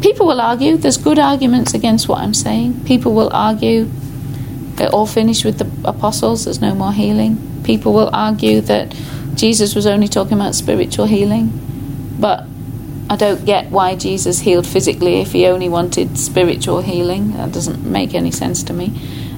[0.00, 0.76] people will argue.
[0.76, 2.84] There's good arguments against what I'm saying.
[2.84, 3.90] People will argue
[4.78, 7.38] it all finished with the apostles, there's no more healing.
[7.62, 8.94] People will argue that
[9.34, 11.52] Jesus was only talking about spiritual healing.
[12.18, 12.46] But
[13.10, 17.32] I don't get why Jesus healed physically if he only wanted spiritual healing.
[17.36, 18.92] That doesn't make any sense to me.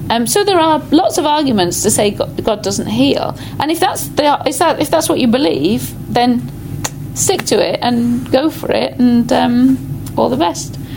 [0.09, 3.79] Um, so there are lots of arguments to say God, God doesn't heal, and if
[3.81, 6.49] that's the, is that if that's what you believe, then
[7.13, 10.79] stick to it and go for it, and um, all the best.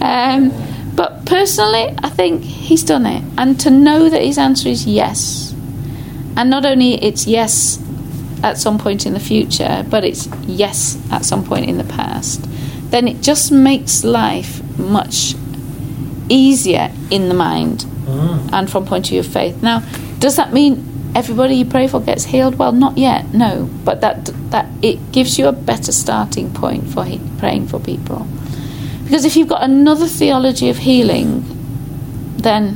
[0.00, 0.52] Um,
[0.94, 5.54] but personally, I think he's done it, and to know that his answer is yes,
[6.36, 7.78] and not only it's yes
[8.42, 12.44] at some point in the future, but it's yes at some point in the past,
[12.90, 15.34] then it just makes life much
[16.28, 18.50] easier in the mind Mm.
[18.52, 19.60] and from point of view of faith.
[19.62, 19.82] Now,
[20.20, 22.56] does that mean everybody you pray for gets healed?
[22.56, 23.68] Well, not yet, no.
[23.84, 28.26] But that that it gives you a better starting point for he- praying for people.
[29.02, 31.44] Because if you've got another theology of healing,
[32.36, 32.74] then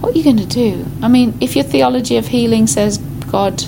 [0.00, 0.84] what are you going to do?
[1.02, 2.98] I mean, if your theology of healing says
[3.30, 3.64] God,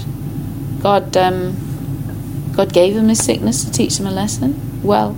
[0.80, 5.16] God, um, God gave him his sickness to teach him a lesson, well,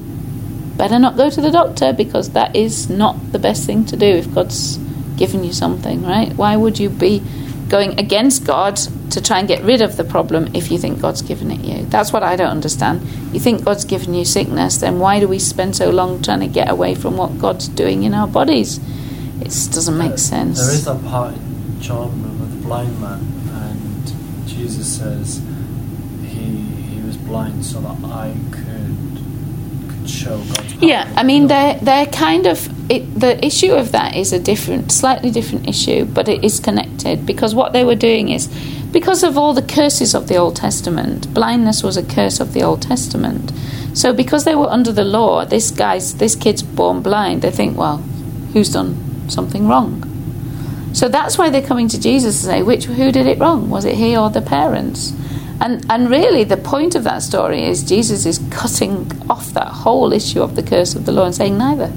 [0.76, 4.06] better not go to the doctor because that is not the best thing to do
[4.06, 4.78] if God's
[5.16, 6.32] given you something, right?
[6.34, 7.22] Why would you be
[7.68, 8.76] going against God
[9.10, 11.84] to try and get rid of the problem if you think God's given it you?
[11.86, 13.02] That's what I don't understand.
[13.32, 16.48] You think God's given you sickness, then why do we spend so long trying to
[16.48, 18.80] get away from what God's doing in our bodies?
[19.40, 20.60] It doesn't make sense.
[20.60, 23.20] There is that part in John with the blind man,
[24.50, 25.42] Jesus says
[26.22, 26.44] he
[26.90, 29.22] he was blind so that I could
[29.88, 30.74] could show God's.
[30.76, 34.90] Yeah, I mean they're they're kind of it, the issue of that is a different,
[34.90, 38.48] slightly different issue, but it is connected because what they were doing is
[38.90, 42.62] because of all the curses of the Old Testament, blindness was a curse of the
[42.62, 43.52] Old Testament.
[43.94, 47.42] So because they were under the law, this guy's this kid's born blind.
[47.42, 47.98] They think, well,
[48.52, 50.09] who's done something wrong?
[50.92, 53.70] So that's why they're coming to Jesus to say, which who did it wrong?
[53.70, 55.12] Was it he or the parents?
[55.60, 60.12] And and really the point of that story is Jesus is cutting off that whole
[60.12, 61.92] issue of the curse of the law and saying neither.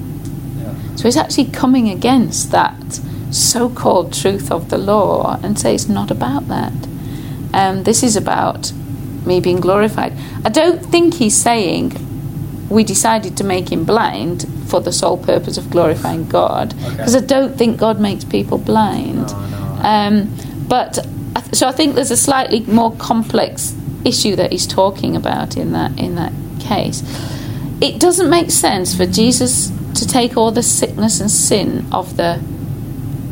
[0.58, 0.74] Yeah.
[0.96, 6.10] So he's actually coming against that so-called truth of the law and say it's not
[6.10, 6.72] about that.
[7.52, 8.72] Um, this is about
[9.26, 10.12] me being glorified.
[10.44, 11.94] I don't think he's saying
[12.68, 16.90] we decided to make him blind for the sole purpose of glorifying God, Okay.
[16.96, 19.28] because I don't think God makes people blind.
[19.28, 19.88] No, no.
[19.88, 20.34] Um,
[20.68, 20.98] but
[21.36, 23.74] I th- so I think there's a slightly more complex
[24.04, 27.02] issue that he's talking about in that in that case.
[27.80, 32.40] It doesn't make sense for Jesus to take all the sickness and sin of the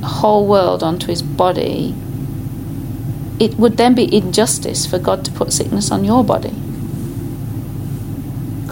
[0.03, 1.95] whole world onto his body.
[3.39, 6.53] It would then be injustice for God to put sickness on your body.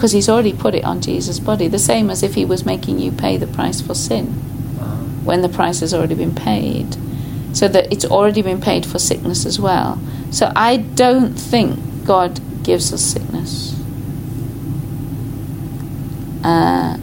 [0.01, 2.97] Because he's already put it on Jesus' body, the same as if he was making
[2.97, 4.29] you pay the price for sin
[5.23, 6.97] when the price has already been paid.
[7.53, 10.01] So that it's already been paid for sickness as well.
[10.31, 13.79] So I don't think God gives us sickness.
[16.43, 16.97] Uh,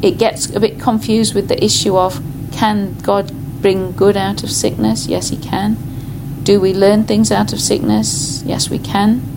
[0.00, 4.52] it gets a bit confused with the issue of can God bring good out of
[4.52, 5.08] sickness?
[5.08, 5.76] Yes, He can.
[6.44, 8.44] Do we learn things out of sickness?
[8.46, 9.33] Yes, we can.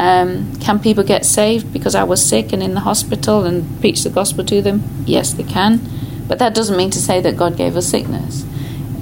[0.00, 4.02] Um, can people get saved because I was sick and in the hospital and preach
[4.02, 4.82] the gospel to them?
[5.06, 5.80] Yes, they can.
[6.26, 8.44] But that doesn't mean to say that God gave us sickness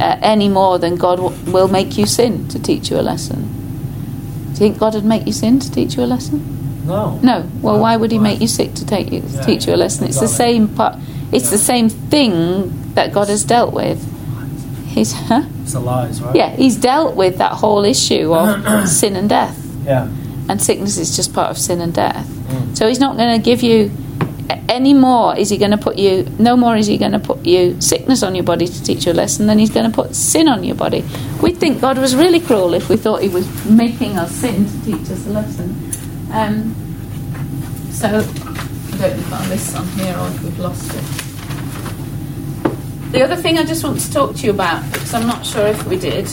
[0.00, 3.48] uh, any more than God w- will make you sin to teach you a lesson.
[4.46, 6.85] Do you think God would make you sin to teach you a lesson?
[6.85, 7.18] no.
[7.22, 7.48] No.
[7.62, 8.24] Well, why would He Why?
[8.24, 10.07] make you sick to take you, Yeah, teach you a lesson?
[10.09, 10.98] It's the same part.
[11.31, 13.98] It's the same thing that God has dealt with.
[14.88, 15.44] He's, huh?
[15.62, 16.37] It's the lies, right?
[16.37, 20.09] Yeah, He's dealt with that whole issue of sin and death Yeah.
[20.48, 22.26] And sickness is just part of sin and death.
[22.26, 22.76] Mm.
[22.76, 23.90] So he's not going to give you
[24.68, 25.37] any more.
[25.37, 26.24] Is he going to put you?
[26.38, 29.12] No more is he going to put you sickness on your body to teach you
[29.12, 31.05] a lesson than he's going to put sin on your body.
[31.40, 34.85] We'd think God was really cruel if we thought he was making us sin to
[34.85, 35.70] teach us a lesson.
[36.33, 36.74] Um,
[37.90, 41.05] so I don't know if our list's on here or if we've lost it.
[43.12, 45.66] The other thing I just want to talk to you about, because I'm not sure
[45.66, 46.26] if we did,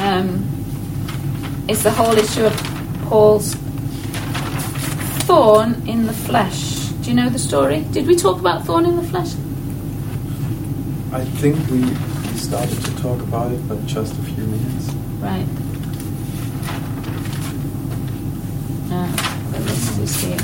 [0.00, 0.55] um,
[1.68, 2.56] is the whole issue of
[3.08, 3.54] Paul's
[5.26, 6.90] thorn in the flesh.
[7.02, 7.80] Do you know the story?
[7.90, 9.34] Did we talk about thorn in the flesh?
[11.12, 11.82] I think we
[12.36, 14.90] started to talk about it, but just a few minutes.
[15.18, 15.46] Right.
[18.92, 19.10] Uh,
[19.52, 20.38] the list is here.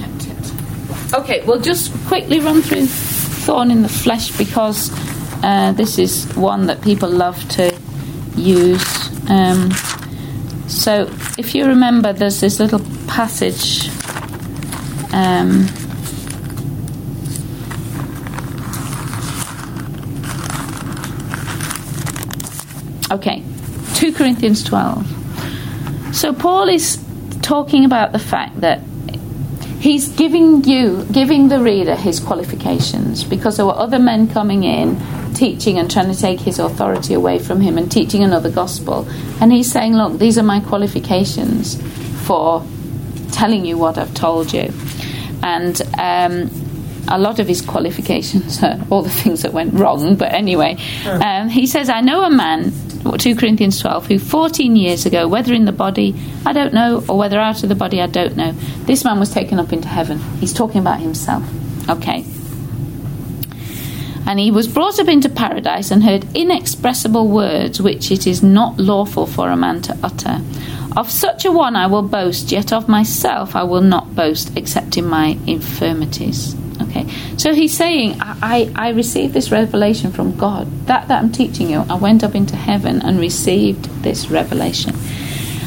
[0.00, 1.14] Kept it.
[1.14, 4.90] Okay, we'll just quickly run through thorn in the flesh because
[5.44, 7.72] uh, this is one that people love to
[8.36, 9.01] use.
[9.32, 9.70] Um,
[10.68, 13.88] so, if you remember, there's this little passage.
[15.14, 15.66] Um,
[23.10, 23.42] Okay,
[23.92, 26.14] 2 Corinthians 12.
[26.16, 26.98] So Paul is
[27.42, 28.80] talking about the fact that
[29.80, 34.96] he's giving you, giving the reader his qualifications because there were other men coming in
[35.34, 39.08] teaching and trying to take his authority away from him and teaching another gospel.
[39.40, 41.80] And he's saying, Look, these are my qualifications
[42.26, 42.64] for
[43.32, 44.72] telling you what I've told you.
[45.42, 46.50] And um,
[47.08, 51.48] a lot of his qualifications are all the things that went wrong, but anyway, um,
[51.48, 52.72] he says, I know a man,
[53.18, 56.14] 2 Corinthians 12, who 14 years ago, whether in the body,
[56.46, 58.52] I don't know, or whether out of the body, I don't know,
[58.86, 60.18] this man was taken up into heaven.
[60.38, 61.44] He's talking about himself.
[61.88, 62.24] Okay.
[64.26, 68.78] And he was brought up into paradise and heard inexpressible words which it is not
[68.78, 70.40] lawful for a man to utter.
[70.96, 74.96] Of such a one I will boast, yet of myself I will not boast except
[74.96, 76.54] in my infirmities.
[76.82, 77.06] Okay,
[77.36, 80.66] so he's saying, I, I, I received this revelation from God.
[80.86, 84.94] That that I'm teaching you, I went up into heaven and received this revelation.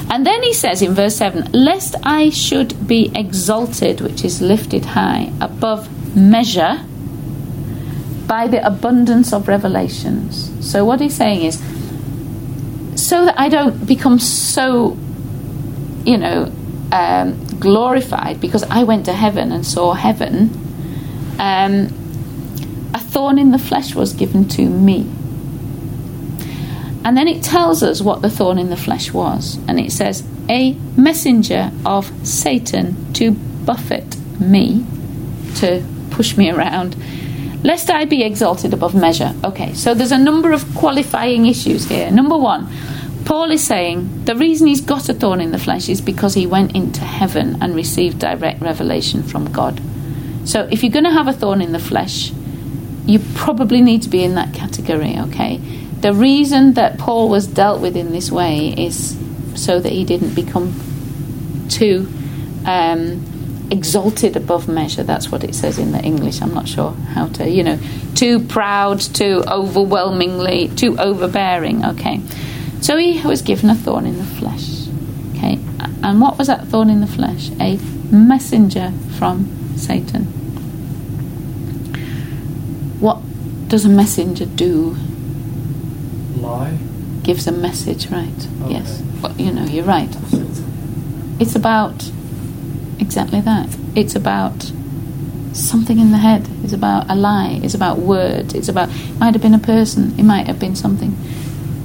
[0.09, 4.85] And then he says in verse 7 Lest I should be exalted, which is lifted
[4.85, 6.79] high, above measure,
[8.27, 10.51] by the abundance of revelations.
[10.65, 11.61] So what he's saying is,
[12.95, 14.97] so that I don't become so,
[16.05, 16.51] you know,
[16.91, 20.49] um, glorified because I went to heaven and saw heaven,
[21.39, 21.87] um,
[22.93, 25.01] a thorn in the flesh was given to me.
[27.03, 29.59] And then it tells us what the thorn in the flesh was.
[29.67, 34.85] And it says, a messenger of Satan to buffet me,
[35.57, 36.95] to push me around,
[37.65, 39.33] lest I be exalted above measure.
[39.43, 42.11] Okay, so there's a number of qualifying issues here.
[42.11, 42.69] Number one,
[43.25, 46.45] Paul is saying the reason he's got a thorn in the flesh is because he
[46.45, 49.81] went into heaven and received direct revelation from God.
[50.45, 52.31] So if you're going to have a thorn in the flesh,
[53.07, 55.57] you probably need to be in that category, okay?
[56.01, 59.17] The reason that Paul was dealt with in this way is
[59.55, 60.71] so that he didn't become
[61.69, 62.07] too
[62.65, 63.25] um,
[63.71, 65.03] exalted above measure.
[65.03, 66.41] That's what it says in the English.
[66.41, 67.79] I'm not sure how to, you know,
[68.15, 72.21] too proud, too overwhelmingly, too overbearing, okay?
[72.81, 74.87] So he was given a thorn in the flesh,
[75.35, 75.59] okay?
[76.03, 77.49] And what was that thorn in the flesh?
[77.59, 77.77] A
[78.13, 80.25] messenger from Satan.
[82.99, 83.19] What
[83.67, 84.95] does a messenger do?
[86.35, 86.77] lie?
[87.25, 88.47] gives a message, right?
[88.61, 88.73] Okay.
[88.73, 89.01] Yes.
[89.21, 90.15] Well, you know, you're right.
[91.39, 92.11] It's about
[93.05, 93.69] exactly that.
[93.95, 94.71] It's about
[95.53, 96.49] something in the head.
[96.63, 97.59] It's about a lie.
[97.63, 98.53] It's about words.
[98.53, 98.89] It's about.
[98.89, 100.19] It might have been a person.
[100.19, 101.15] It might have been something.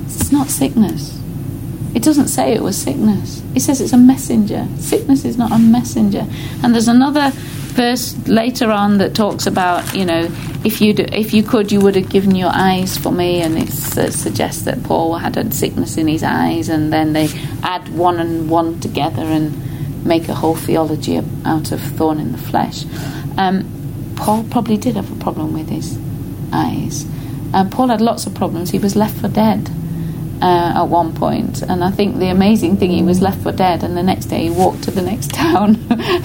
[0.07, 1.18] It's not sickness.
[1.95, 3.43] It doesn't say it was sickness.
[3.55, 4.66] It says it's a messenger.
[4.79, 6.25] Sickness is not a messenger.
[6.62, 7.31] And there's another
[7.75, 10.29] verse later on that talks about, you know,
[10.64, 13.71] if you if you could, you would have given your eyes for me, and it
[13.99, 17.29] uh, suggests that Paul had a sickness in his eyes, and then they
[17.62, 19.70] add one and one together and
[20.05, 22.85] make a whole theology out of thorn in the flesh.
[23.37, 25.99] Um, Paul probably did have a problem with his
[26.53, 27.07] eyes.
[27.53, 28.71] Uh, Paul had lots of problems.
[28.71, 29.71] He was left for dead
[30.43, 33.83] uh, at one point, and I think the amazing thing he was left for dead,
[33.83, 35.75] and the next day he walked to the next town,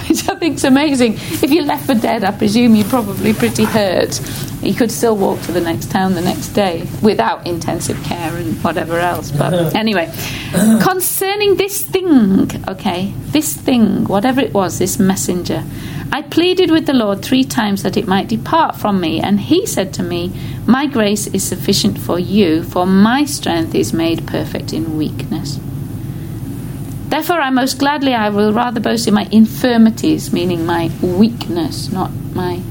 [0.07, 1.13] which I think's amazing.
[1.13, 4.19] If you're left for dead, I presume you're probably pretty hurt.
[4.65, 8.55] He could still walk to the next town the next day without intensive care and
[8.63, 9.29] whatever else.
[9.29, 10.11] But anyway,
[10.81, 15.63] concerning this thing, okay, this thing, whatever it was, this messenger.
[16.11, 19.67] I pleaded with the Lord three times that it might depart from me, and he
[19.67, 20.31] said to me,
[20.65, 25.59] My grace is sufficient for you, for my strength is made perfect in weakness.
[27.09, 32.11] Therefore, I most gladly I will rather boast in my infirmities, meaning my weakness, not
[32.33, 32.61] my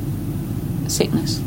[0.88, 1.40] sickness.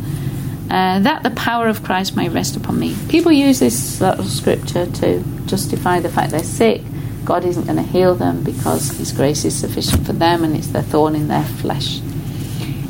[0.69, 2.95] Uh, that the power of Christ may rest upon me.
[3.07, 6.81] People use this little scripture to justify the fact they're sick.
[7.23, 10.67] God isn't going to heal them because His grace is sufficient for them and it's
[10.67, 12.01] their thorn in their flesh.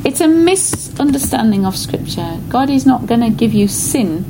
[0.04, 2.40] It's a misunderstanding of Scripture.
[2.48, 4.24] God is not going to give you sin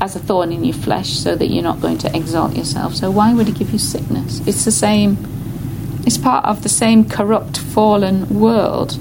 [0.00, 2.94] as a thorn in your flesh so that you're not going to exalt yourself.
[2.94, 4.40] So why would He give you sickness?
[4.46, 5.18] It's the same,
[6.06, 8.98] it's part of the same corrupt, fallen world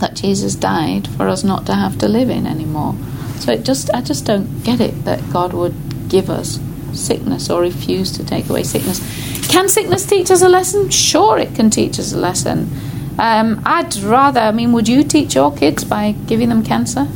[0.00, 2.94] that Jesus died for us not to have to live in anymore.
[3.40, 5.74] So it just, I just don't get it that God would
[6.08, 6.58] give us
[6.92, 9.00] sickness or refuse to take away sickness.
[9.48, 10.90] Can sickness teach us a lesson?
[10.90, 12.70] Sure, it can teach us a lesson.
[13.18, 17.06] Um, I'd rather, I mean, would you teach your kids by giving them cancer?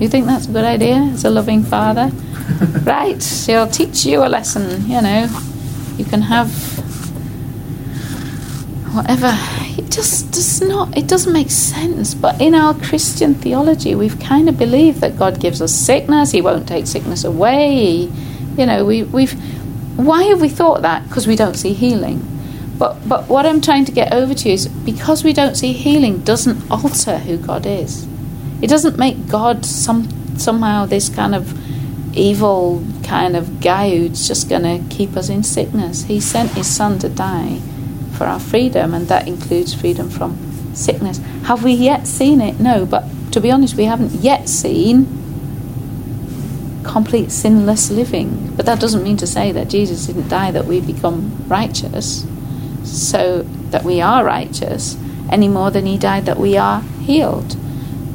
[0.00, 2.10] You think that's a good idea as a loving father?
[2.82, 5.28] right, she'll teach you a lesson, you know.
[5.96, 6.50] You can have
[8.94, 9.36] whatever.
[9.76, 12.14] It just does not, it doesn't make sense.
[12.14, 16.40] But in our Christian theology, we've kind of believed that God gives us sickness, He
[16.40, 18.08] won't take sickness away.
[18.56, 19.32] You know, we, we've,
[19.96, 21.08] why have we thought that?
[21.08, 22.30] Because we don't see healing.
[22.78, 25.72] But, but what I'm trying to get over to you is because we don't see
[25.72, 28.06] healing doesn't alter who God is.
[28.62, 30.08] It doesn't make God some
[30.38, 31.56] somehow this kind of
[32.16, 36.04] evil kind of guy who's just going to keep us in sickness.
[36.04, 37.60] He sent his son to die
[38.14, 40.36] for our freedom, and that includes freedom from
[40.74, 41.18] sickness.
[41.44, 42.58] Have we yet seen it?
[42.60, 45.06] No, but to be honest, we haven't yet seen
[46.84, 48.52] complete sinless living.
[48.56, 52.26] But that doesn't mean to say that Jesus didn't die that we become righteous,
[52.84, 54.96] so that we are righteous,
[55.30, 57.56] any more than he died that we are healed.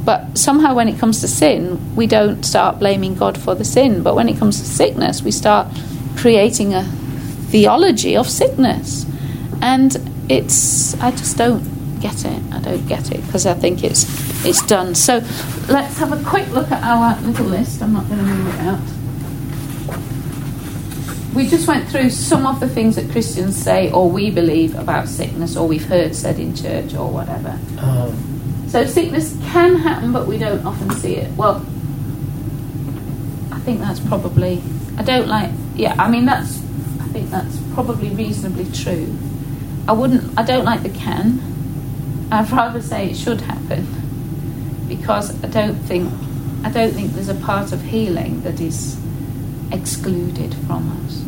[0.04, 4.02] But somehow, when it comes to sin, we don't start blaming God for the sin.
[4.02, 5.68] But when it comes to sickness, we start
[6.16, 6.84] creating a
[7.50, 9.04] theology of sickness.
[9.62, 9.96] And
[10.28, 11.62] it's, I just don't
[12.00, 12.42] get it.
[12.52, 14.04] I don't get it because I think it's,
[14.44, 14.94] it's done.
[14.94, 15.18] So
[15.68, 17.82] let's have a quick look at our little list.
[17.82, 18.80] I'm not going to move it out.
[21.34, 25.08] We just went through some of the things that Christians say or we believe about
[25.08, 27.58] sickness or we've heard said in church or whatever.
[27.78, 31.30] Um, So sickness can happen, but we don't often see it.
[31.36, 31.64] Well,
[33.52, 34.60] I think that's probably.
[34.96, 35.50] I don't like.
[35.76, 36.58] Yeah, I mean that's.
[37.00, 39.16] I think that's probably reasonably true.
[39.90, 40.38] I wouldn't.
[40.38, 41.40] I don't like the can.
[42.30, 46.12] I'd rather say it should happen because I don't think.
[46.62, 48.96] I don't think there's a part of healing that is
[49.72, 51.24] excluded from us.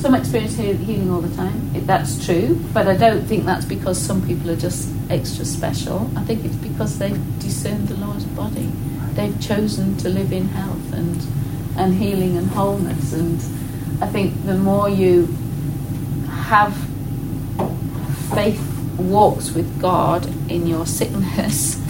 [0.00, 1.72] Some experience healing all the time.
[1.84, 6.08] That's true, but I don't think that's because some people are just extra special.
[6.16, 8.70] I think it's because they've discerned the Lord's body.
[9.14, 11.20] They've chosen to live in health and
[11.76, 13.12] and healing and wholeness.
[13.12, 13.40] And
[14.00, 15.26] I think the more you
[16.46, 16.74] have
[18.32, 18.60] faith
[18.98, 21.80] walks with God in your sickness,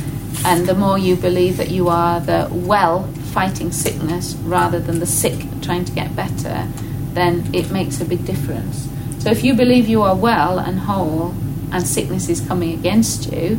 [0.44, 5.06] and the more you believe that you are the well fighting sickness rather than the
[5.06, 6.66] sick trying to get better,
[7.12, 8.88] then it makes a big difference.
[9.18, 11.34] So if you believe you are well and whole
[11.72, 13.58] and sickness is coming against you,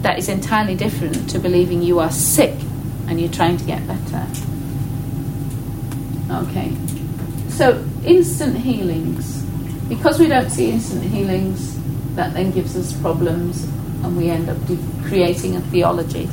[0.00, 2.54] that is entirely different to believing you are sick
[3.06, 4.26] and you're trying to get better.
[6.30, 6.74] Okay.
[7.48, 9.45] So instant healings.
[9.88, 11.76] Because we don't see instant healings,
[12.16, 13.64] that then gives us problems
[14.02, 14.56] and we end up
[15.04, 16.28] creating a theology.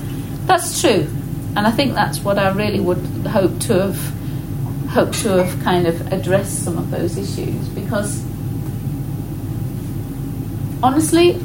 [0.45, 1.08] That's true.
[1.56, 2.97] And I think that's what I really would
[3.28, 4.14] hope to have
[4.89, 8.24] hope to have kind of addressed some of those issues because
[10.84, 11.39] honestly,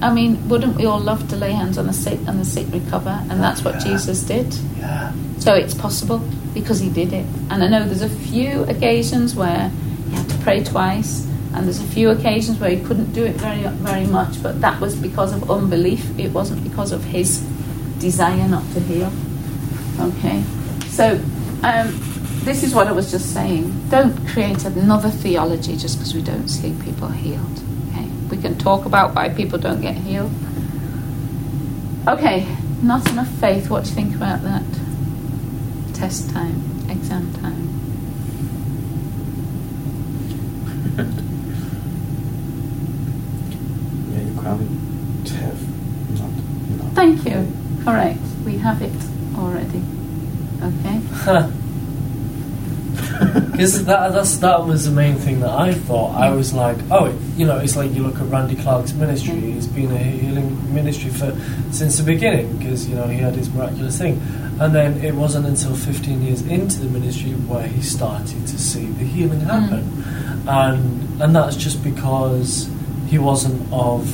[0.00, 2.66] I mean, wouldn't we all love to lay hands on the sick and the sick
[2.72, 3.18] recover?
[3.30, 3.84] And that's what Yeah.
[3.84, 4.54] Jesus did.
[4.78, 5.12] Yeah.
[5.38, 6.18] So it's possible
[6.54, 7.26] because he did it.
[7.50, 9.70] And I know there's a few occasions where
[10.10, 13.36] he had to pray twice, and there's a few occasions where he couldn't do it
[13.36, 16.18] very very much, but that was because of unbelief.
[16.18, 17.40] It wasn't because of his
[17.98, 19.12] desire not to heal.
[20.00, 20.42] Okay,
[20.88, 21.20] so
[21.62, 21.98] um,
[22.44, 23.88] this is what I was just saying.
[23.90, 27.60] Don't create another theology just because we don't see people healed.
[27.90, 30.32] Okay, we can talk about why people don't get healed.
[32.08, 32.46] Okay,
[32.82, 33.70] not enough faith.
[33.70, 34.64] What do you think about that?
[35.94, 37.68] Test time, exam time.
[44.42, 44.68] Yeah, you
[45.24, 46.92] can't have not.
[46.94, 47.46] Thank you.
[47.84, 48.18] Correct.
[48.44, 48.92] We have it
[49.36, 49.82] already.
[50.62, 51.00] Okay.
[53.52, 56.16] Because that, that's, that was the main thing that I thought.
[56.20, 59.34] I was like, oh, it, you know, it's like you look at Randy Clark's ministry.
[59.34, 59.54] Mm.
[59.54, 61.38] He's been a healing ministry for
[61.70, 64.20] since the beginning because you know he had his miraculous thing,
[64.60, 68.86] and then it wasn't until 15 years into the ministry where he started to see
[68.86, 69.46] the healing Mm.
[69.46, 72.68] happen, and and that's just because
[73.08, 74.04] he wasn't of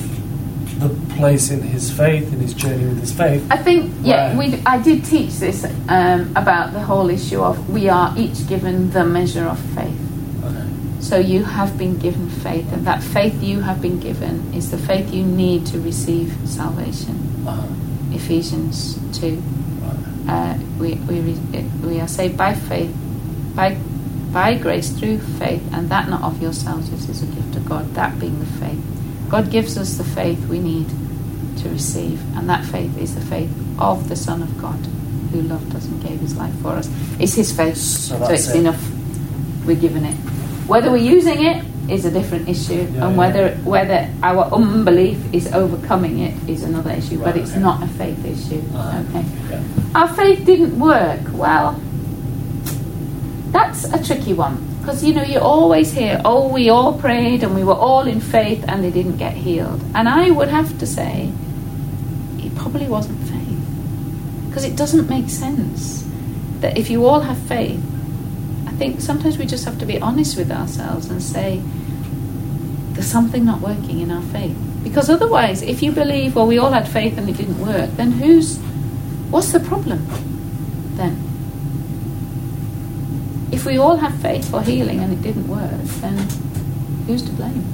[0.78, 3.44] the place in his faith in his journey with his faith.
[3.50, 7.88] I think, yeah, we, I did teach this um, about the whole issue of we
[7.88, 9.98] are each given the measure of faith.
[10.44, 10.68] Okay.
[11.00, 14.78] So you have been given faith, and that faith you have been given is the
[14.78, 17.16] faith you need to receive salvation.
[17.46, 18.14] Uh-huh.
[18.14, 19.36] Ephesians 2.
[19.36, 20.28] Right.
[20.28, 22.94] Uh, we, we, re- we are saved by faith,
[23.54, 23.76] by,
[24.32, 27.94] by grace through faith, and that not of yourselves this is a gift of God,
[27.94, 28.97] that being the faith.
[29.28, 30.88] God gives us the faith we need
[31.58, 34.78] to receive, and that faith is the faith of the Son of God
[35.32, 36.88] who loved us and gave his life for us.
[37.20, 38.56] It's his faith, So so, it's it.
[38.60, 38.80] enough.
[39.66, 40.14] We're given it.
[40.66, 43.16] Whether we're using it is a different issue, Yeah, and yeah.
[43.16, 47.18] whether whether our unbelief is overcoming it is another issue.
[47.18, 47.60] but it's okay.
[47.60, 48.62] not a faith issue.
[48.74, 49.02] Uh-huh.
[49.10, 49.24] Okay.
[49.50, 49.62] Yeah.
[49.94, 51.20] Our faith didn't work.
[51.32, 51.78] Well,
[53.52, 54.56] that's a tricky one
[54.88, 58.20] because you know you always hear, "Oh, we all prayed and we were all in
[58.20, 61.30] faith and they didn't get healed." And I would have to say,
[62.38, 63.60] it probably wasn't faith
[64.48, 66.08] because it doesn't make sense
[66.60, 67.82] that if you all have faith,
[68.66, 71.60] I think sometimes we just have to be honest with ourselves and say
[72.94, 74.56] there's something not working in our faith.
[74.82, 78.12] Because otherwise, if you believe, well, we all had faith and it didn't work, then
[78.12, 78.58] who's
[79.30, 80.06] What's the problem
[80.96, 81.27] then?
[83.58, 86.16] If we all have faith for healing and it didn't work, then
[87.08, 87.64] who's to blame?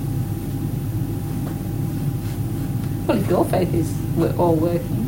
[3.06, 5.04] Well, if your faith is we're all working.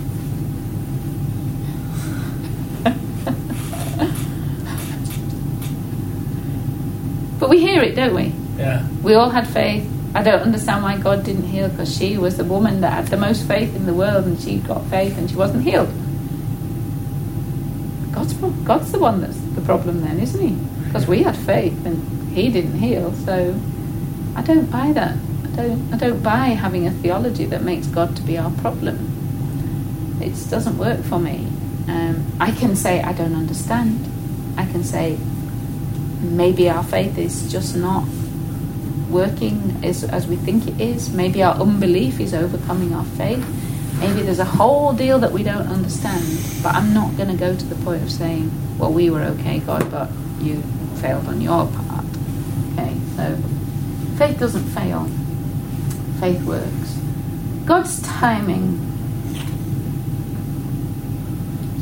[7.41, 8.35] but we hear it, don't we?
[8.59, 8.87] Yeah.
[9.03, 9.91] We all had faith.
[10.14, 13.16] I don't understand why God didn't heal because she was the woman that had the
[13.16, 15.89] most faith in the world and she got faith and she wasn't healed.
[18.35, 20.55] God's, God's the one that's the problem then, isn't he?
[20.85, 23.12] Because we had faith and he didn't heal.
[23.12, 23.59] So
[24.35, 25.16] I don't buy that.
[25.45, 30.18] I don't, I don't buy having a theology that makes God to be our problem.
[30.20, 31.47] It doesn't work for me.
[31.89, 34.05] Um, I can say I don't understand.
[34.59, 35.18] I can say
[36.20, 38.05] maybe our faith is just not
[39.09, 41.11] working as, as we think it is.
[41.11, 43.45] Maybe our unbelief is overcoming our faith.
[43.99, 46.24] Maybe there's a whole deal that we don't understand.
[46.62, 49.61] But I'm not going to go to the point of saying, well, we were okay,
[49.61, 50.62] God, but you
[50.97, 52.05] failed on your part.
[52.72, 53.36] Okay, so
[54.18, 55.07] faith doesn't fail,
[56.20, 56.99] faith works.
[57.64, 58.82] God's timing.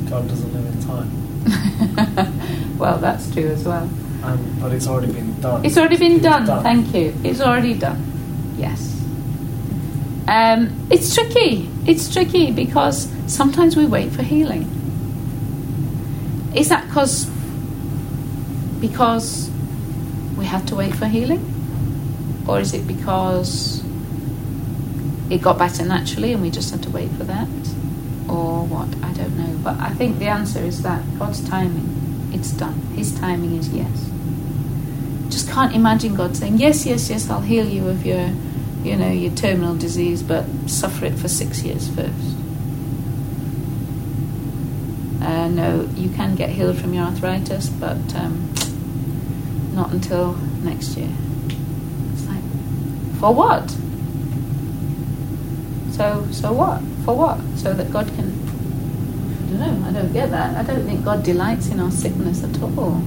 [0.09, 2.79] God doesn't live in time.
[2.79, 3.91] well, that's true as well.
[4.23, 5.65] Um, but it's already been done.
[5.65, 6.63] It's already been It's done.
[6.63, 7.15] Thank you.
[7.23, 8.55] It's already done.
[8.57, 8.94] Yes.
[10.27, 11.71] Um, it's tricky.
[11.87, 14.71] It's tricky because sometimes we wait for healing.
[16.55, 17.27] Is that cause
[18.81, 19.51] because
[20.37, 21.43] we had to wait for healing,
[22.47, 23.83] or is it because
[25.31, 27.49] it got better naturally and we just had to wait for that,
[28.29, 28.89] or what?
[29.03, 29.59] I don't know.
[29.63, 32.31] But I think the answer is that God's timing.
[32.33, 32.81] It's done.
[32.97, 34.11] His timing is yes
[35.35, 38.31] just can't imagine God saying, "Yes, yes, yes, I'll heal you of your,
[38.85, 42.37] you know, your terminal disease, but suffer it for six years first.
[45.23, 48.53] Uh, no, you can get healed from your arthritis, but um,
[49.73, 51.11] not until next year.
[52.13, 52.43] It's like,
[53.19, 53.71] for what?
[55.95, 56.81] So, so what?
[57.07, 57.41] For what?
[57.57, 58.45] So that God can
[59.55, 59.89] I don't know.
[59.89, 60.57] I don't get that.
[60.57, 63.01] I don't think God delights in our sickness at all.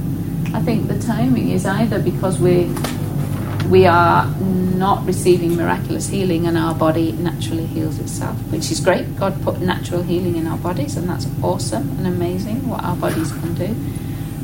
[0.53, 2.73] I think the timing is either because we
[3.69, 9.17] we are not receiving miraculous healing and our body naturally heals itself, which is great.
[9.17, 13.31] God put natural healing in our bodies, and that's awesome and amazing what our bodies
[13.31, 13.75] can do.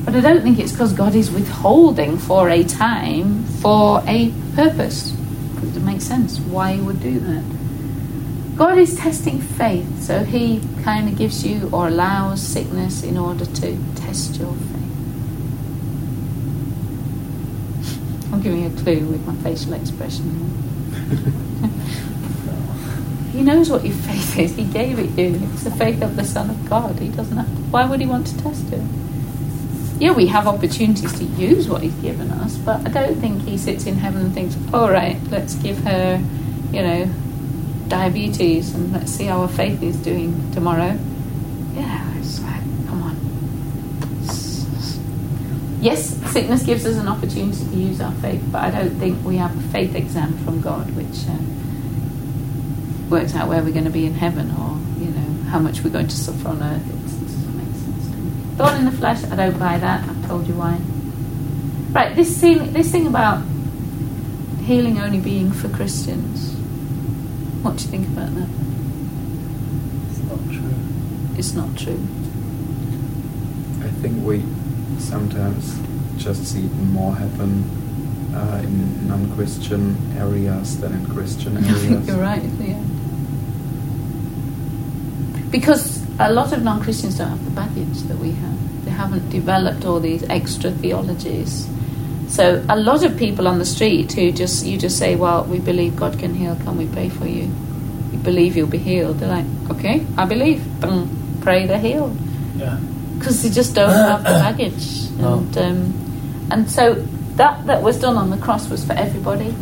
[0.04, 5.16] But I don't think it's because God is withholding for a time for a purpose.
[5.62, 7.44] It makes sense why He would do that.
[8.58, 13.46] God is testing faith, so He kind of gives you or allows sickness in order
[13.46, 14.83] to test your faith.
[18.34, 20.24] I'm giving you a clue with my facial expression.
[23.32, 24.56] he knows what your faith is.
[24.56, 25.40] He gave it you.
[25.54, 26.98] It's the faith of the Son of God.
[26.98, 27.62] He doesn't have to.
[27.70, 28.82] Why would he want to test it?
[30.00, 33.56] Yeah, we have opportunities to use what he's given us, but I don't think he
[33.56, 36.20] sits in heaven and thinks, all right, let's give her,
[36.72, 37.06] you know,
[37.88, 40.98] diabetes and let's see how her faith is doing tomorrow.
[41.76, 43.16] Yeah, it's like, come on.
[45.82, 49.38] Yes, sickness gives us an opportunity to use our faith, but I don't think we
[49.38, 51.38] have a faith exam from God which uh,
[53.08, 55.92] works out where we're going to be in heaven or, you know, how much we're
[55.92, 56.82] going to suffer on earth.
[57.06, 58.56] It's, it doesn't make sense to me.
[58.58, 60.10] Thorn in the flesh, I don't buy that.
[60.10, 60.80] I've told you why.
[61.92, 63.44] Right, this thing, this thing about
[64.64, 66.56] healing only being for Christians.
[67.62, 68.50] What do you think about that?
[70.10, 70.74] It's not true.
[71.38, 72.02] It's not true.
[73.86, 74.42] I think we
[74.98, 75.78] sometimes
[76.24, 77.64] just see it more happen
[78.36, 82.08] uh, in non-Christian areas than in Christian I think areas.
[82.08, 82.80] you're right, yeah.
[85.52, 88.86] Because a lot of non Christians don't have the baggage that we have.
[88.86, 91.68] They haven't developed all these extra theologies.
[92.28, 95.60] So a lot of people on the street who just you just say, Well, we
[95.60, 97.52] believe God can heal, can we pray for you?
[98.12, 99.20] We believe you'll be healed.
[99.20, 100.64] They're like, Okay, I believe.
[100.82, 102.18] Boom, pray they're healed.
[102.56, 102.80] Yeah.
[103.20, 105.12] Because they just don't have the baggage.
[105.18, 105.46] No.
[105.58, 105.94] Um,
[106.52, 106.96] and so
[107.36, 109.56] that that was done on the cross was for everybody.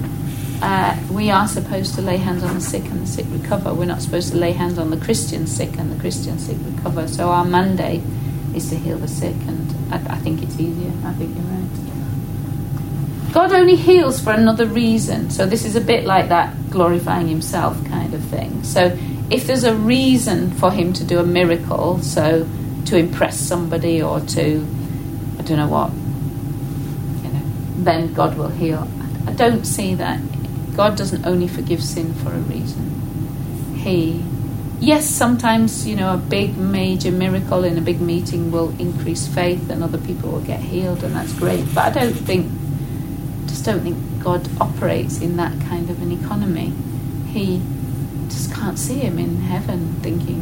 [0.62, 3.74] Uh, we are supposed to lay hands on the sick and the sick recover.
[3.74, 7.08] We're not supposed to lay hands on the Christian sick and the Christian sick recover.
[7.08, 8.04] So our mandate
[8.54, 10.92] is to heal the sick, and I, I think it's easier.
[11.04, 11.62] I think you're right.
[13.34, 15.30] God only heals for another reason.
[15.30, 18.64] So this is a bit like that glorifying Himself kind of thing.
[18.64, 18.98] So
[19.30, 22.48] if there's a reason for Him to do a miracle, so
[22.86, 24.68] to impress somebody or to,
[25.40, 25.92] I don't know what,
[27.86, 28.88] then God will heal.
[29.28, 30.20] I don't see that.
[30.76, 33.76] God doesn't only forgive sin for a reason.
[33.76, 34.24] He,
[34.80, 39.70] yes, sometimes, you know, a big major miracle in a big meeting will increase faith
[39.70, 41.66] and other people will get healed, and that's great.
[41.74, 42.52] But I don't think,
[43.48, 46.74] just don't think God operates in that kind of an economy.
[47.28, 47.62] He
[48.28, 50.42] just can't see him in heaven thinking,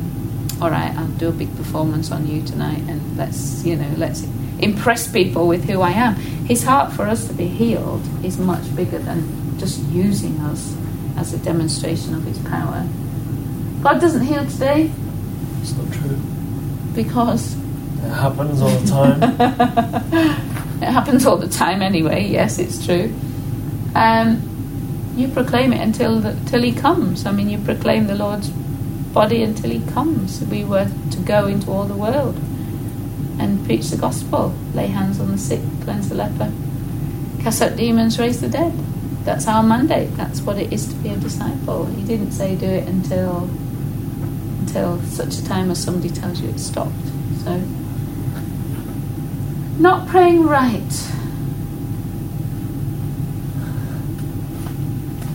[0.61, 4.23] all right, I'll do a big performance on you tonight and let's, you know, let's
[4.61, 6.15] impress people with who I am.
[6.15, 10.75] His heart for us to be healed is much bigger than just using us
[11.17, 12.85] as a demonstration of his power.
[13.81, 14.91] God doesn't heal today
[15.61, 16.17] It's not true.
[16.93, 17.55] because
[18.03, 19.23] It happens all the time.
[20.81, 22.25] it happens all the time anyway.
[22.27, 23.13] Yes, it's true.
[23.95, 24.41] Um,
[25.15, 27.25] you proclaim it until the, till he comes.
[27.25, 30.41] I mean, you proclaim the Lord's body until he comes.
[30.45, 32.39] We were to go into all the world
[33.39, 36.51] and preach the gospel, lay hands on the sick, cleanse the leper,
[37.41, 38.73] cast out demons, raise the dead.
[39.23, 40.15] That's our mandate.
[40.15, 41.85] That's what it is to be a disciple.
[41.85, 43.49] He didn't say do it until
[44.59, 46.93] until such a time as somebody tells you it's stopped.
[47.43, 47.57] So,
[49.79, 50.89] not praying right.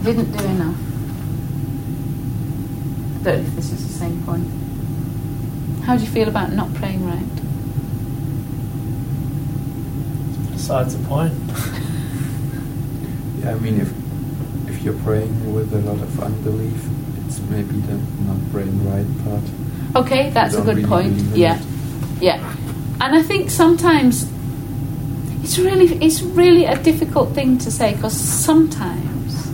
[0.04, 0.76] Didn't do enough.
[3.16, 4.46] I don't know if this is the same point.
[5.84, 7.43] How do you feel about not praying right?
[10.64, 11.34] Besides the point.
[13.40, 13.92] Yeah, I mean, if
[14.66, 16.82] if you're praying with a lot of unbelief,
[17.26, 19.44] it's maybe the not praying right part.
[20.02, 21.20] Okay, that's a good really point.
[21.36, 21.66] Yeah, it.
[22.22, 22.56] yeah.
[22.98, 24.26] And I think sometimes
[25.42, 29.44] it's really it's really a difficult thing to say because sometimes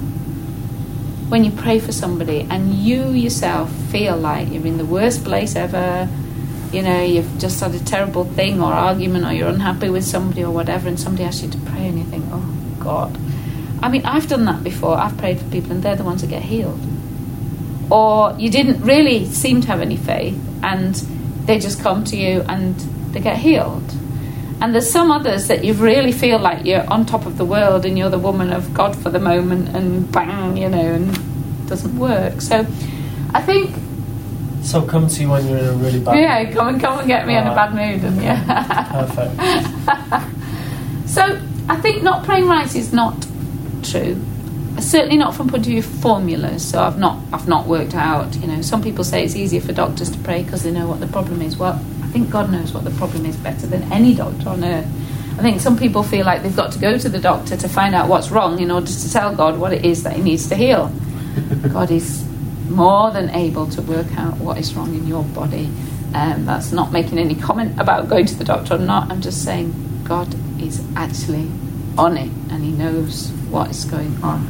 [1.29, 5.57] when you pray for somebody and you yourself feel like you're in the worst place
[5.57, 6.09] ever,
[6.73, 10.45] you know, you've just had a terrible thing or argument or you're unhappy with somebody
[10.45, 13.19] or whatever, and somebody asks you to pray and you think, oh God.
[13.83, 14.97] I mean, I've done that before.
[14.97, 16.81] I've prayed for people and they're the ones that get healed
[17.91, 20.95] or you didn't really seem to have any faith and
[21.47, 22.77] they just come to you and
[23.13, 23.83] they get healed.
[24.61, 27.85] And there's some others that you really feel like you're on top of the world
[27.85, 31.67] and you're the woman of God for the moment and bang, you know, and it
[31.67, 32.41] doesn't work.
[32.41, 32.59] So
[33.33, 33.75] I think
[34.63, 36.55] So come to you when you're in a really bad yeah, mood.
[36.55, 39.07] come and come and get me in a bad mood, and yeah.
[39.07, 40.37] Perfect.
[41.11, 41.23] So
[41.69, 43.27] I think not praying right is not
[43.83, 44.17] true.
[44.79, 46.65] Certainly not from point of view of formulas.
[46.65, 48.37] So I've not I've not worked out.
[48.37, 51.01] You know, some people say it's easier for doctors to pray because they know what
[51.01, 51.57] the problem is.
[51.57, 54.87] Well, I think God knows what the problem is better than any doctor on earth.
[55.37, 57.93] I think some people feel like they've got to go to the doctor to find
[57.93, 60.55] out what's wrong in order to tell God what it is that He needs to
[60.55, 60.93] heal.
[61.73, 62.25] God is
[62.71, 65.69] more than able to work out what is wrong in your body.
[66.15, 69.11] Um, that's not making any comment about going to the doctor or not.
[69.11, 71.51] I'm just saying God is actually
[71.99, 74.49] on it and He knows what is going on.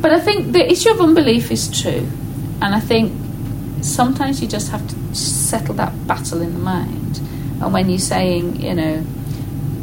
[0.00, 2.08] But I think the issue of unbelief is true.
[2.60, 3.12] And I think
[3.82, 7.18] sometimes you just have to settle that battle in the mind.
[7.60, 9.04] And when you're saying, you know,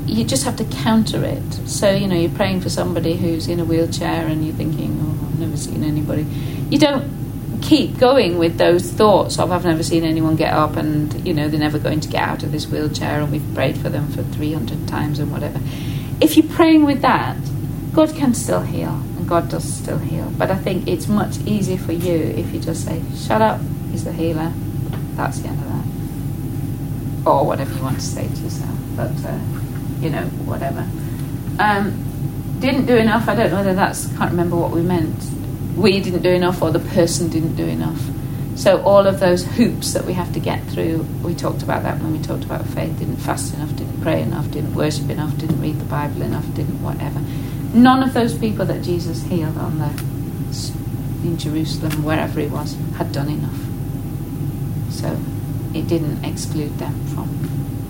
[0.05, 1.53] you just have to counter it.
[1.67, 5.27] So, you know, you're praying for somebody who's in a wheelchair and you're thinking, oh,
[5.27, 6.23] I've never seen anybody.
[6.69, 7.24] You don't
[7.65, 11.49] keep going with those thoughts of, I've never seen anyone get up and, you know,
[11.49, 14.21] they're never going to get out of this wheelchair and we've prayed for them for
[14.21, 15.59] 300 times and whatever.
[16.21, 17.37] If you're praying with that,
[17.93, 20.31] God can still heal and God does still heal.
[20.37, 23.59] But I think it's much easier for you if you just say, shut up,
[23.89, 24.53] he's the healer.
[25.15, 27.27] That's the end of that.
[27.31, 28.77] Or whatever you want to say to yourself.
[28.95, 29.39] But, uh,
[30.01, 30.87] you know, whatever.
[31.57, 33.27] Um, didn't do enough.
[33.27, 35.19] I don't know whether that's, can't remember what we meant.
[35.75, 38.01] We didn't do enough or the person didn't do enough.
[38.55, 41.99] So all of those hoops that we have to get through, we talked about that
[42.01, 42.97] when we talked about faith.
[42.97, 46.81] Didn't fast enough, didn't pray enough, didn't worship enough, didn't read the Bible enough, didn't
[46.81, 47.19] whatever.
[47.73, 49.89] None of those people that Jesus healed on the
[51.25, 53.57] in Jerusalem, wherever he was, had done enough.
[54.91, 55.17] So
[55.73, 57.27] it didn't exclude them from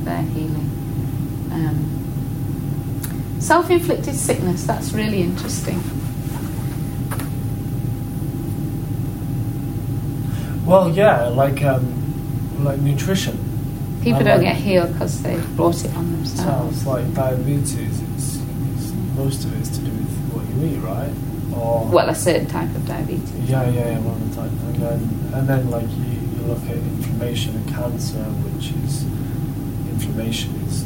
[0.03, 0.71] their healing.
[1.51, 4.63] Um, self-inflicted sickness.
[4.63, 5.83] That's really interesting.
[10.65, 13.37] Well, yeah, like um, like nutrition.
[14.01, 16.81] People And don't like- get healed because they've brought it on themselves.
[16.81, 18.01] Sounds like diabetes.
[18.01, 18.39] It's,
[18.75, 21.11] it's most of it's to do with what you eat, right?
[21.55, 23.31] Or Well, a certain type of diabetes.
[23.49, 24.51] yeah, yeah, yeah, one of the type.
[24.51, 26.05] And then and then like you,
[26.37, 29.03] you look at inflammation and cancer, which is
[29.89, 30.85] inflammation is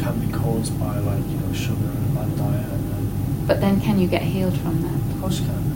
[0.00, 2.66] can be caused by like you know sugar and bad diet.
[2.72, 5.14] And But then, can you get healed from that?
[5.14, 5.67] of course you can.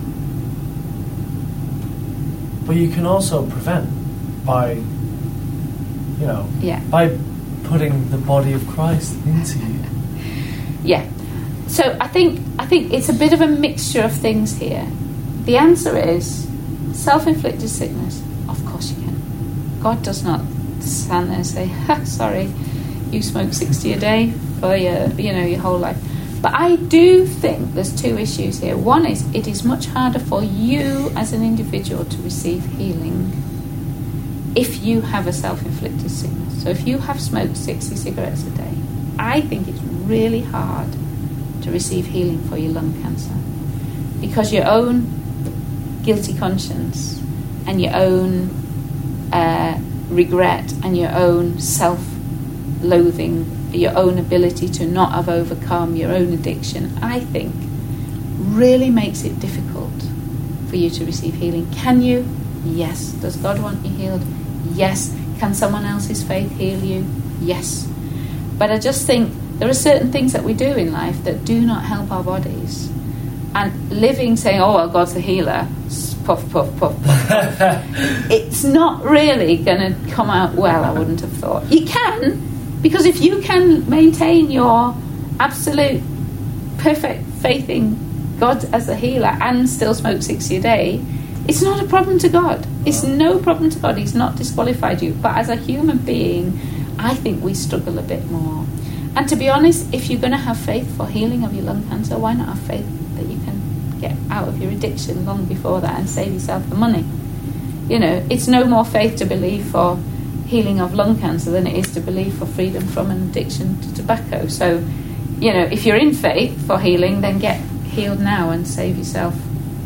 [2.66, 3.88] But you can also prevent
[4.44, 4.72] by
[6.20, 6.80] you know Yeah.
[6.90, 7.16] by
[7.64, 9.80] putting the body of Christ into you.
[10.84, 11.04] Yeah.
[11.68, 14.86] So I think I think it's a bit of a mixture of things here.
[15.44, 16.46] The answer is
[16.92, 18.20] self-inflicted sickness.
[18.48, 19.16] Of course you can.
[19.80, 20.40] God does not
[20.80, 22.50] stand there and say, ha, "Sorry,
[23.12, 25.96] you smoke sixty a day for your you know your whole life."
[26.42, 28.76] But I do think there's two issues here.
[28.76, 33.30] One is it is much harder for you as an individual to receive healing
[34.56, 36.64] if you have a self-inflicted sickness.
[36.64, 38.74] So if you have smoked 60 cigarettes a day,
[39.20, 40.88] I think it's really hard
[41.62, 43.34] to receive healing for your lung cancer
[44.20, 47.20] because your own guilty conscience
[47.68, 48.50] and your own
[49.32, 51.60] uh, regret and your own
[53.72, 57.54] self-loathing, your own ability to not have overcome your own addiction, I think
[58.38, 59.92] really makes it difficult
[60.68, 61.70] for you to receive healing.
[61.72, 62.26] Can you?
[62.64, 63.12] Yes.
[63.12, 64.22] Does God want you healed?
[64.72, 65.14] Yes.
[65.38, 67.06] Can someone else's faith heal you?
[67.40, 67.88] Yes.
[68.58, 71.60] But I just think there are certain things that we do in life that do
[71.60, 72.90] not help our bodies.
[73.54, 75.68] And living saying, oh, well, God's the healer,
[76.24, 77.84] puff, puff, puff, puff, puff,
[78.30, 81.70] it's not really going to come out well, I wouldn't have thought.
[81.70, 82.51] You can,
[82.82, 84.94] because if you can maintain your
[85.38, 86.02] absolute
[86.78, 91.04] perfect faith in God as a healer and still smoke 60 a day,
[91.46, 92.66] it's not a problem to God.
[92.84, 93.98] It's no problem to God.
[93.98, 95.12] He's not disqualified you.
[95.14, 96.58] But as a human being,
[96.98, 98.66] I think we struggle a bit more.
[99.14, 101.86] And to be honest, if you're going to have faith for healing of your lung
[101.88, 105.80] cancer, why not have faith that you can get out of your addiction long before
[105.80, 107.04] that and save yourself the money?
[107.88, 109.98] You know, it's no more faith to believe for
[110.52, 113.94] healing of lung cancer than it is to believe for freedom from an addiction to
[113.94, 114.46] tobacco.
[114.48, 114.84] So,
[115.38, 117.58] you know, if you're in faith for healing, then get
[117.96, 119.34] healed now and save yourself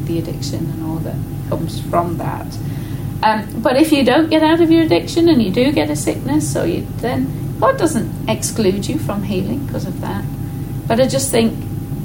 [0.07, 1.17] the addiction and all that
[1.49, 2.47] comes from that.
[3.23, 5.97] Um, but if you don't get out of your addiction and you do get a
[5.97, 7.21] sickness, or you then
[7.61, 10.25] God doesn't exclude you from healing because of that.
[10.89, 11.57] But I just think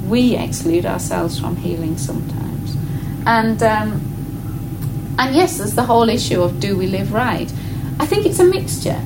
[0.06, 2.76] we exclude ourselves from healing sometimes.
[3.26, 3.90] And um,
[5.18, 7.52] and yes, there's the whole issue of do we live right?
[8.02, 9.00] I think it's a mixture.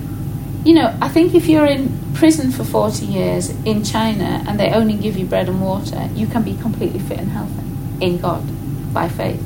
[0.65, 4.71] You know, I think if you're in prison for 40 years in China and they
[4.71, 7.63] only give you bread and water, you can be completely fit and healthy
[8.01, 8.43] in God
[8.95, 9.45] by faith.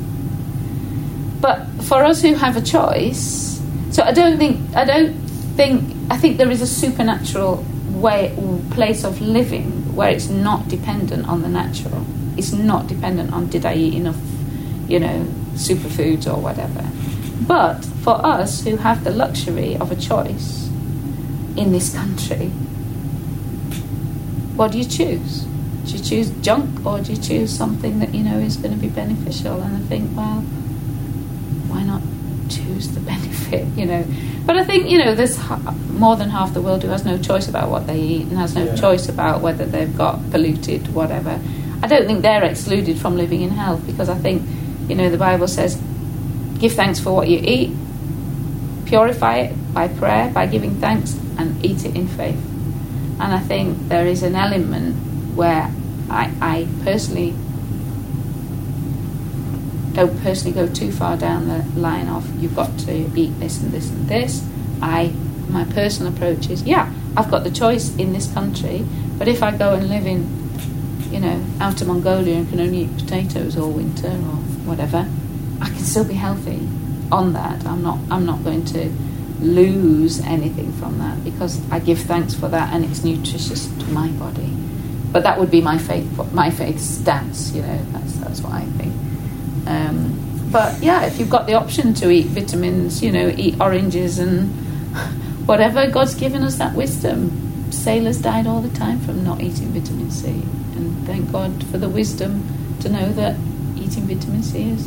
[1.41, 5.15] But for us who have a choice, so I don't think I don't
[5.57, 8.33] think I think there is a supernatural way
[8.71, 12.07] place of living where it's not dependent on the natural.
[12.37, 14.21] It's not dependent on did I eat enough,
[14.87, 16.89] you know, superfoods or whatever.
[17.51, 20.69] But for us who have the luxury of a choice
[21.57, 22.47] in this country,
[24.55, 25.47] what do you choose?
[25.85, 28.81] Do you choose junk or do you choose something that you know is going to
[28.81, 29.61] be beneficial?
[29.63, 30.43] And I think, well,
[31.67, 32.03] why not
[32.49, 34.05] choose the benefit, you know?
[34.47, 35.37] But I think, you know, there's
[35.89, 38.55] more than half the world who has no choice about what they eat and has
[38.55, 38.77] no yeah.
[38.77, 41.41] choice about whether they've got polluted, whatever.
[41.83, 44.49] I don't think they're excluded from living in health because I think,
[44.89, 45.83] you know, the Bible says,
[46.61, 47.75] give thanks for what you eat,
[48.87, 52.39] purify it by prayer, by giving thanks, and eat it in faith.
[53.19, 54.95] And I think there is an element
[55.35, 55.73] where
[56.09, 57.35] I, I personally
[59.93, 63.73] don't personally go too far down the line of you've got to eat this and
[63.73, 64.47] this and this.
[64.81, 65.13] I
[65.49, 68.87] my personal approach is yeah, I've got the choice in this country,
[69.19, 70.41] but if I go and live in
[71.11, 75.10] you know, out of Mongolia and can only eat potatoes all winter or whatever,
[75.81, 76.69] can still be healthy
[77.11, 77.65] on that.
[77.65, 78.91] I'm not I'm not going to
[79.41, 84.09] lose anything from that because I give thanks for that and it's nutritious to my
[84.09, 84.55] body.
[85.11, 88.67] But that would be my faith my faith stance, you know, that's that's what I
[88.77, 88.93] think.
[89.67, 94.19] Um, but yeah, if you've got the option to eat vitamins, you know, eat oranges
[94.19, 94.51] and
[95.47, 97.73] whatever, God's given us that wisdom.
[97.73, 100.29] Sailors died all the time from not eating vitamin C.
[100.77, 102.45] And thank God for the wisdom
[102.81, 103.37] to know that
[103.77, 104.87] eating vitamin C is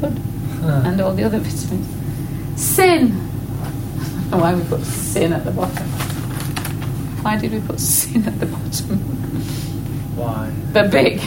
[0.00, 0.18] good.
[0.60, 0.82] Huh.
[0.84, 2.60] And all the other vitamins.
[2.60, 3.10] Sin.
[4.30, 5.86] why we put sin at the bottom.
[7.22, 8.98] Why did we put sin at the bottom?
[10.16, 10.50] Why?
[10.72, 11.20] The big.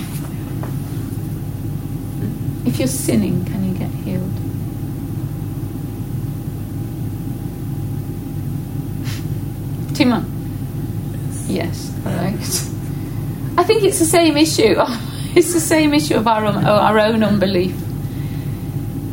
[2.67, 4.31] If you're sinning, can you get healed?
[9.95, 10.25] Timon?
[11.47, 12.69] Yes, correct.
[13.57, 14.75] I think it's the same issue.
[15.35, 17.75] It's the same issue of our own, our own unbelief.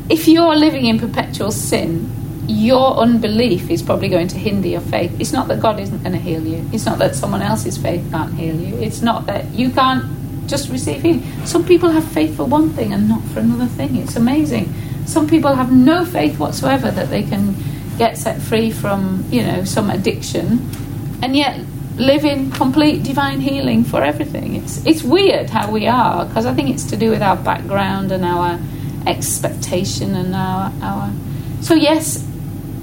[0.09, 2.11] If you're living in perpetual sin,
[2.47, 5.19] your unbelief is probably going to hinder your faith.
[5.19, 6.69] It's not that God isn't going to heal you.
[6.73, 8.77] It's not that someone else's faith can't heal you.
[8.77, 10.05] It's not that you can't
[10.47, 11.23] just receive healing.
[11.47, 13.97] Some people have faith for one thing and not for another thing.
[13.97, 14.73] It's amazing.
[15.07, 17.57] Some people have no faith whatsoever that they can
[17.97, 20.69] get set free from, you know, some addiction,
[21.23, 21.61] and yet
[21.97, 24.57] live in complete divine healing for everything.
[24.57, 28.11] It's it's weird how we are because I think it's to do with our background
[28.11, 28.59] and our
[29.07, 31.13] expectation and our our.
[31.61, 32.23] So yes,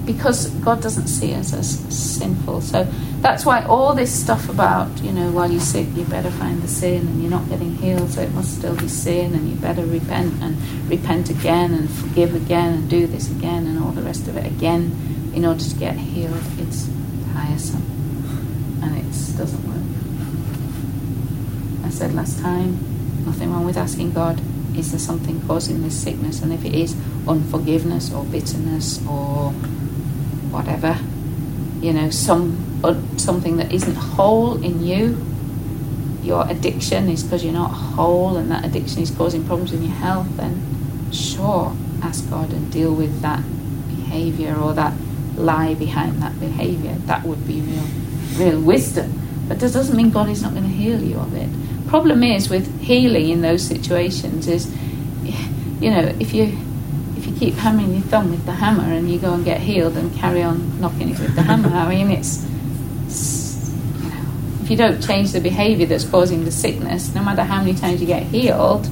[0.05, 2.61] because God doesn't see us as sinful.
[2.61, 2.83] So
[3.21, 6.67] that's why all this stuff about, you know, while you're sick, you better find the
[6.67, 9.85] sin and you're not getting healed, so it must still be sin and you better
[9.85, 10.57] repent and
[10.89, 14.45] repent again and forgive again and do this again and all the rest of it
[14.45, 16.41] again in order to get healed.
[16.57, 16.89] It's
[17.33, 17.85] tiresome
[18.81, 19.03] and it
[19.37, 19.77] doesn't work.
[21.85, 22.79] I said last time,
[23.25, 24.41] nothing wrong with asking God,
[24.75, 26.41] is there something causing this sickness?
[26.41, 26.95] And if it is
[27.27, 29.51] unforgiveness or bitterness or
[30.51, 30.97] whatever,
[31.81, 32.71] you know, some
[33.17, 35.25] something that isn't whole in you.
[36.23, 39.93] Your addiction is because you're not whole, and that addiction is causing problems in your
[39.93, 40.27] health.
[40.37, 43.43] Then, sure, ask God and deal with that
[43.87, 44.93] behavior or that
[45.35, 46.93] lie behind that behavior.
[47.05, 47.87] That would be real,
[48.35, 49.45] real wisdom.
[49.47, 51.49] But that doesn't mean God is not going to heal you of it.
[51.91, 54.73] Problem is with healing in those situations is,
[55.81, 56.57] you know, if you
[57.17, 59.97] if you keep hammering your thumb with the hammer and you go and get healed
[59.97, 61.67] and carry on knocking it with the hammer.
[61.67, 62.47] I mean, it's,
[63.07, 64.23] it's you know,
[64.61, 67.99] if you don't change the behaviour that's causing the sickness, no matter how many times
[67.99, 68.87] you get healed,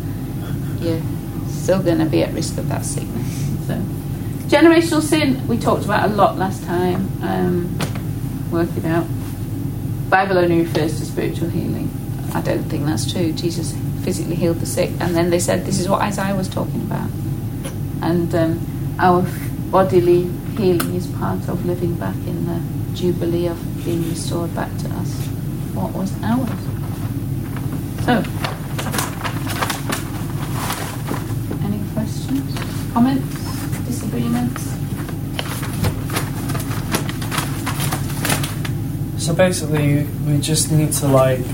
[0.82, 1.02] you're
[1.48, 3.66] still going to be at risk of that sickness.
[3.66, 3.76] So,
[4.50, 7.10] generational sin we talked about a lot last time.
[7.22, 7.80] Um,
[8.52, 9.08] work it out.
[10.12, 11.99] Only refers to spiritual healing.
[12.34, 13.32] I don't think that's true.
[13.34, 16.82] Jesus physically healed the sick, and then they said this is what Isaiah was talking
[16.82, 17.10] about
[18.02, 19.22] and um, our
[19.72, 20.24] bodily
[20.58, 25.14] healing is part of living back in the jubilee of being restored back to us
[25.74, 26.50] what was ours.
[28.06, 28.24] So,
[31.64, 34.64] any questions, comments, disagreements?
[39.24, 41.46] So basically, we just need to like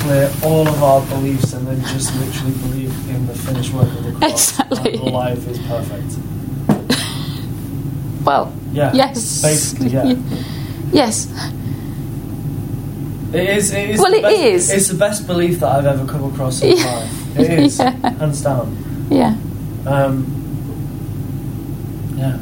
[0.00, 4.04] clear all of our beliefs and then just literally believe in the finished work of
[4.04, 4.58] the cross.
[4.58, 4.94] Exactly.
[4.94, 6.18] And life is perfect.
[8.24, 8.92] well, yeah.
[8.92, 9.42] Yes.
[9.42, 10.14] Basically, yeah.
[10.92, 11.28] yes.
[13.32, 13.70] It is.
[13.72, 14.70] It is well, it best, is.
[14.70, 16.84] It's the best belief that I've ever come across in yeah.
[16.84, 17.38] life.
[17.38, 17.90] It is, yeah.
[17.90, 19.06] hands down.
[19.10, 19.36] Yeah.
[19.86, 20.36] Um,
[22.16, 22.38] yeah.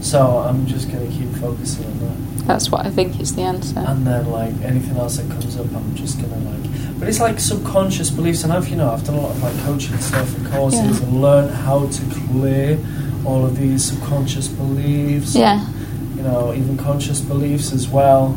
[0.00, 2.31] So I'm just going to keep focusing on that.
[2.52, 3.78] That's what I think is the answer.
[3.78, 6.98] And then like anything else that comes up, I'm just gonna like.
[6.98, 9.56] But it's like subconscious beliefs, and I've you know I've done a lot of like
[9.64, 11.06] coaching stuff and courses Yeah.
[11.06, 12.78] and learned how to clear
[13.24, 15.34] all of these subconscious beliefs.
[15.34, 15.66] Yeah,
[16.14, 18.36] You know, even conscious beliefs as well,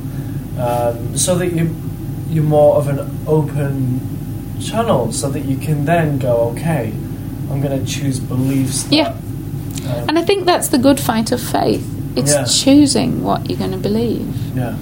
[0.57, 1.75] um, so that you
[2.29, 3.99] you're more of an open
[4.61, 6.93] channel, so that you can then go, okay,
[7.51, 8.83] I'm gonna choose beliefs.
[8.83, 9.09] That, Yeah.
[9.09, 11.85] um, and I think that's the good fight of faith.
[12.15, 12.45] It's Yeah.
[12.45, 14.27] choosing what you're going to believe.
[14.55, 14.73] yeah.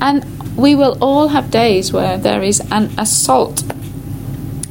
[0.00, 0.24] And
[0.56, 3.62] we will all have days where there is an assault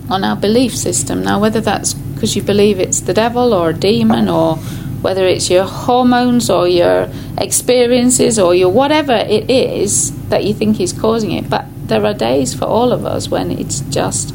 [0.09, 1.23] on our belief system.
[1.23, 4.57] Now, whether that's because you believe it's the devil or a demon, or
[5.01, 10.79] whether it's your hormones or your experiences or your whatever it is that you think
[10.79, 11.49] is causing it.
[11.49, 14.33] But there are days for all of us when it's just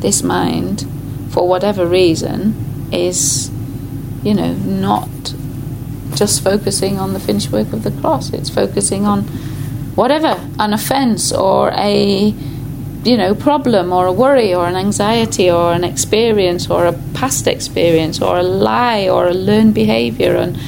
[0.00, 0.86] this mind,
[1.30, 2.54] for whatever reason,
[2.90, 3.50] is,
[4.24, 5.08] you know, not
[6.14, 8.32] just focusing on the finished work of the cross.
[8.32, 9.22] It's focusing on
[9.94, 12.34] whatever, an offence or a
[13.04, 17.46] you know problem or a worry or an anxiety or an experience or a past
[17.46, 20.58] experience or a lie or a learned behaviour and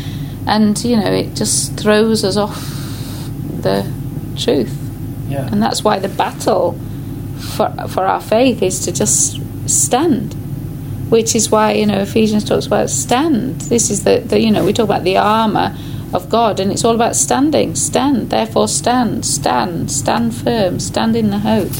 [0.46, 2.56] and you know it just throws us off
[3.62, 3.84] the
[4.36, 4.72] truth
[5.28, 5.48] Yeah.
[5.50, 6.78] and that's why the battle
[7.56, 10.36] for for our faith is to just stand
[11.10, 13.60] which is why you know Ephesians talks about stand.
[13.62, 15.76] This is the, the you know we talk about the armor
[16.12, 17.74] of God and it's all about standing.
[17.74, 19.26] Stand therefore stand.
[19.26, 19.90] Stand.
[19.90, 20.80] Stand firm.
[20.80, 21.72] Stand in the hope.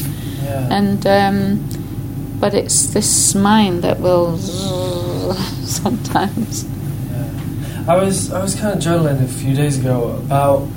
[0.43, 0.67] Yeah.
[0.69, 4.37] and um, but it's this mind that will
[5.63, 6.65] sometimes.
[6.65, 7.85] Yeah.
[7.87, 10.67] I was I was kind of journaling a few days ago about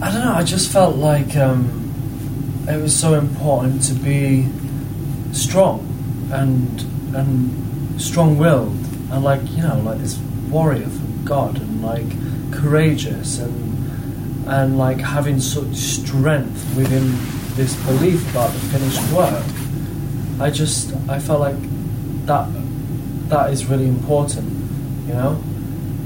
[0.00, 4.48] I don't know I just felt like um, it was so important to be
[5.32, 5.82] strong
[6.32, 6.80] and
[7.14, 7.65] and
[7.96, 8.76] strong-willed
[9.10, 10.18] and like you know like this
[10.48, 17.16] warrior from God and like courageous and and like having such strength within
[17.56, 19.44] this belief about the finished work.
[20.40, 21.56] I just I felt like
[22.26, 22.48] that
[23.28, 24.48] that is really important,
[25.08, 25.42] you know,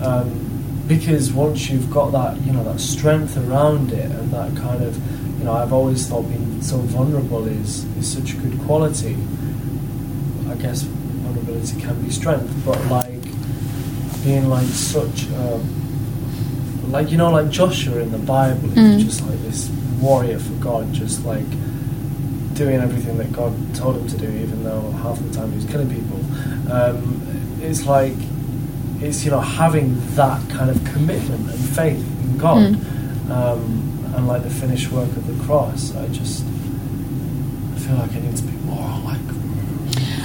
[0.03, 4.83] um, because once you've got that you know that strength around it and that kind
[4.83, 4.97] of
[5.39, 9.17] you know I've always thought being so vulnerable is is such a good quality.
[10.49, 10.85] I guess
[11.35, 13.23] vulnerability can be strength, but like
[14.25, 15.61] being like such a,
[16.89, 18.99] like you know like Joshua in the Bible, Mm.
[19.01, 19.69] just like this
[20.01, 21.49] warrior for God, just like
[22.55, 25.65] doing everything that God told him to do, even though half the time he was
[25.67, 26.19] killing people.
[26.73, 28.15] Um, it's like
[29.01, 32.75] it's you know having that kind of commitment and faith in God,
[33.31, 35.95] um, and like the finished work of the cross.
[35.97, 39.21] I just I feel like I need to be more like.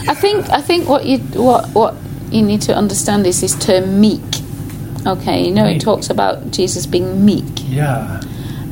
[0.08, 1.95] I think I think what you what what
[2.32, 4.22] you need to understand is this term meek.
[5.06, 8.20] Okay, you know it talks about Jesus being meek, Yeah.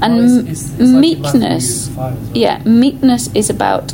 [0.01, 1.87] and Well, it's- it's- it's meekness.
[1.89, 2.13] As well.
[2.33, 3.93] Yeah, meekness is about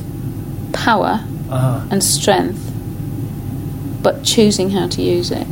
[0.71, 1.19] power
[1.49, 1.79] Uh-huh.
[1.91, 2.59] and strength,
[4.01, 5.47] but choosing how to use it.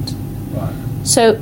[0.55, 0.73] Right.
[1.03, 1.37] So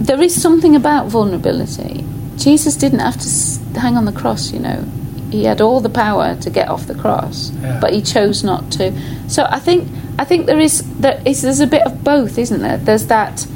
[0.00, 2.04] there is something about vulnerability.
[2.36, 4.84] Jesus didn't have to hang on the cross, you know.
[5.34, 7.80] He had all the power to get off the cross, Yeah.
[7.80, 8.92] but he chose not to.
[9.28, 12.60] So I think I think there is there is there's a bit of both, isn't
[12.62, 12.76] there?
[12.78, 13.46] There's that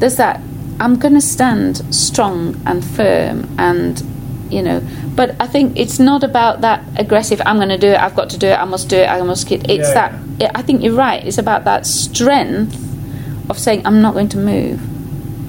[0.00, 0.40] there's that
[0.78, 4.02] I'm going to stand strong and firm and
[4.50, 4.82] you know
[5.16, 8.28] but I think it's not about that aggressive I'm going to do it I've got
[8.30, 10.10] to do it I must do it I must get it's Yeah, that
[10.40, 12.74] yeah, I think you're right it's about that strength
[13.48, 14.80] of saying I'm not going to move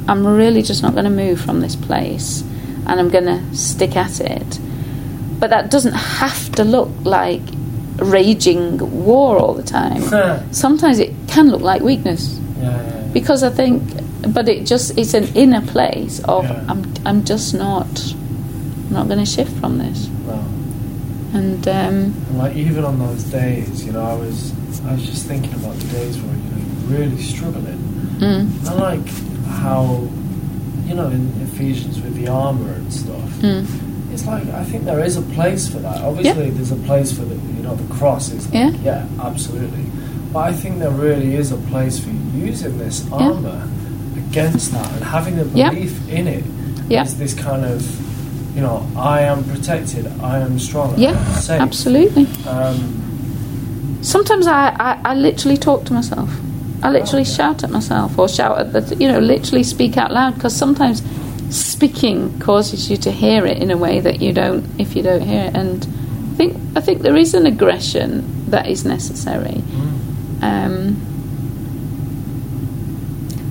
[0.10, 2.42] I'm really just not going to move from this place
[2.88, 4.60] and I'm going to stick at it
[5.44, 7.42] but that doesn't have to look like
[7.98, 13.08] raging war all the time yeah, sometimes it can look like weakness yeah, yeah.
[13.12, 13.84] because I think,
[14.34, 16.66] but it just it's an inner place of Yeah.
[16.70, 17.92] I'm I'm just not
[18.88, 20.08] I'm not going to shift from this,
[21.34, 21.98] and um,
[22.30, 24.54] And like even on those days, you know, I was
[24.88, 27.80] I was just thinking about the days where you know you're really struggling.
[28.20, 29.08] mm, I like
[29.64, 30.08] how
[30.88, 33.30] you know in Ephesians with the armor and stuff.
[33.42, 33.66] mm,
[34.14, 36.02] It's like I think there is a place for that.
[36.04, 38.32] Obviously, there's a place for the you know the cross.
[38.32, 38.70] Is like, Yeah.
[38.84, 39.86] yeah, absolutely.
[40.32, 43.68] But I think there really is a place for using this armor
[44.18, 45.70] against that and having a Yeah.
[45.72, 46.44] belief in it.
[46.90, 47.04] Yeah.
[47.04, 47.82] Is this kind of
[48.56, 51.60] you know I am protected, I am strong, yeah, safe.
[51.62, 52.28] absolutely.
[52.48, 53.00] Um,
[54.02, 56.30] Sometimes I, I, I literally talk to myself.
[56.84, 60.36] I literally shout at myself or shout at the you know literally speak out loud
[60.36, 61.02] because sometimes
[61.54, 65.22] speaking causes you to hear it in a way that you don't if you don't
[65.22, 65.86] hear it and
[66.34, 69.62] I think I think there is an aggression that is necessary.
[69.62, 70.98] mm, Um,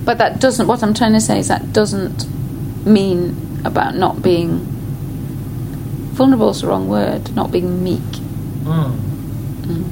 [0.05, 0.67] But that doesn't.
[0.67, 2.27] What I'm trying to say is that doesn't
[2.85, 4.59] mean about not being
[6.11, 6.49] vulnerable.
[6.49, 7.33] Is the wrong word.
[7.35, 8.01] Not being meek.
[8.65, 8.99] Mm.
[9.63, 9.85] Mm.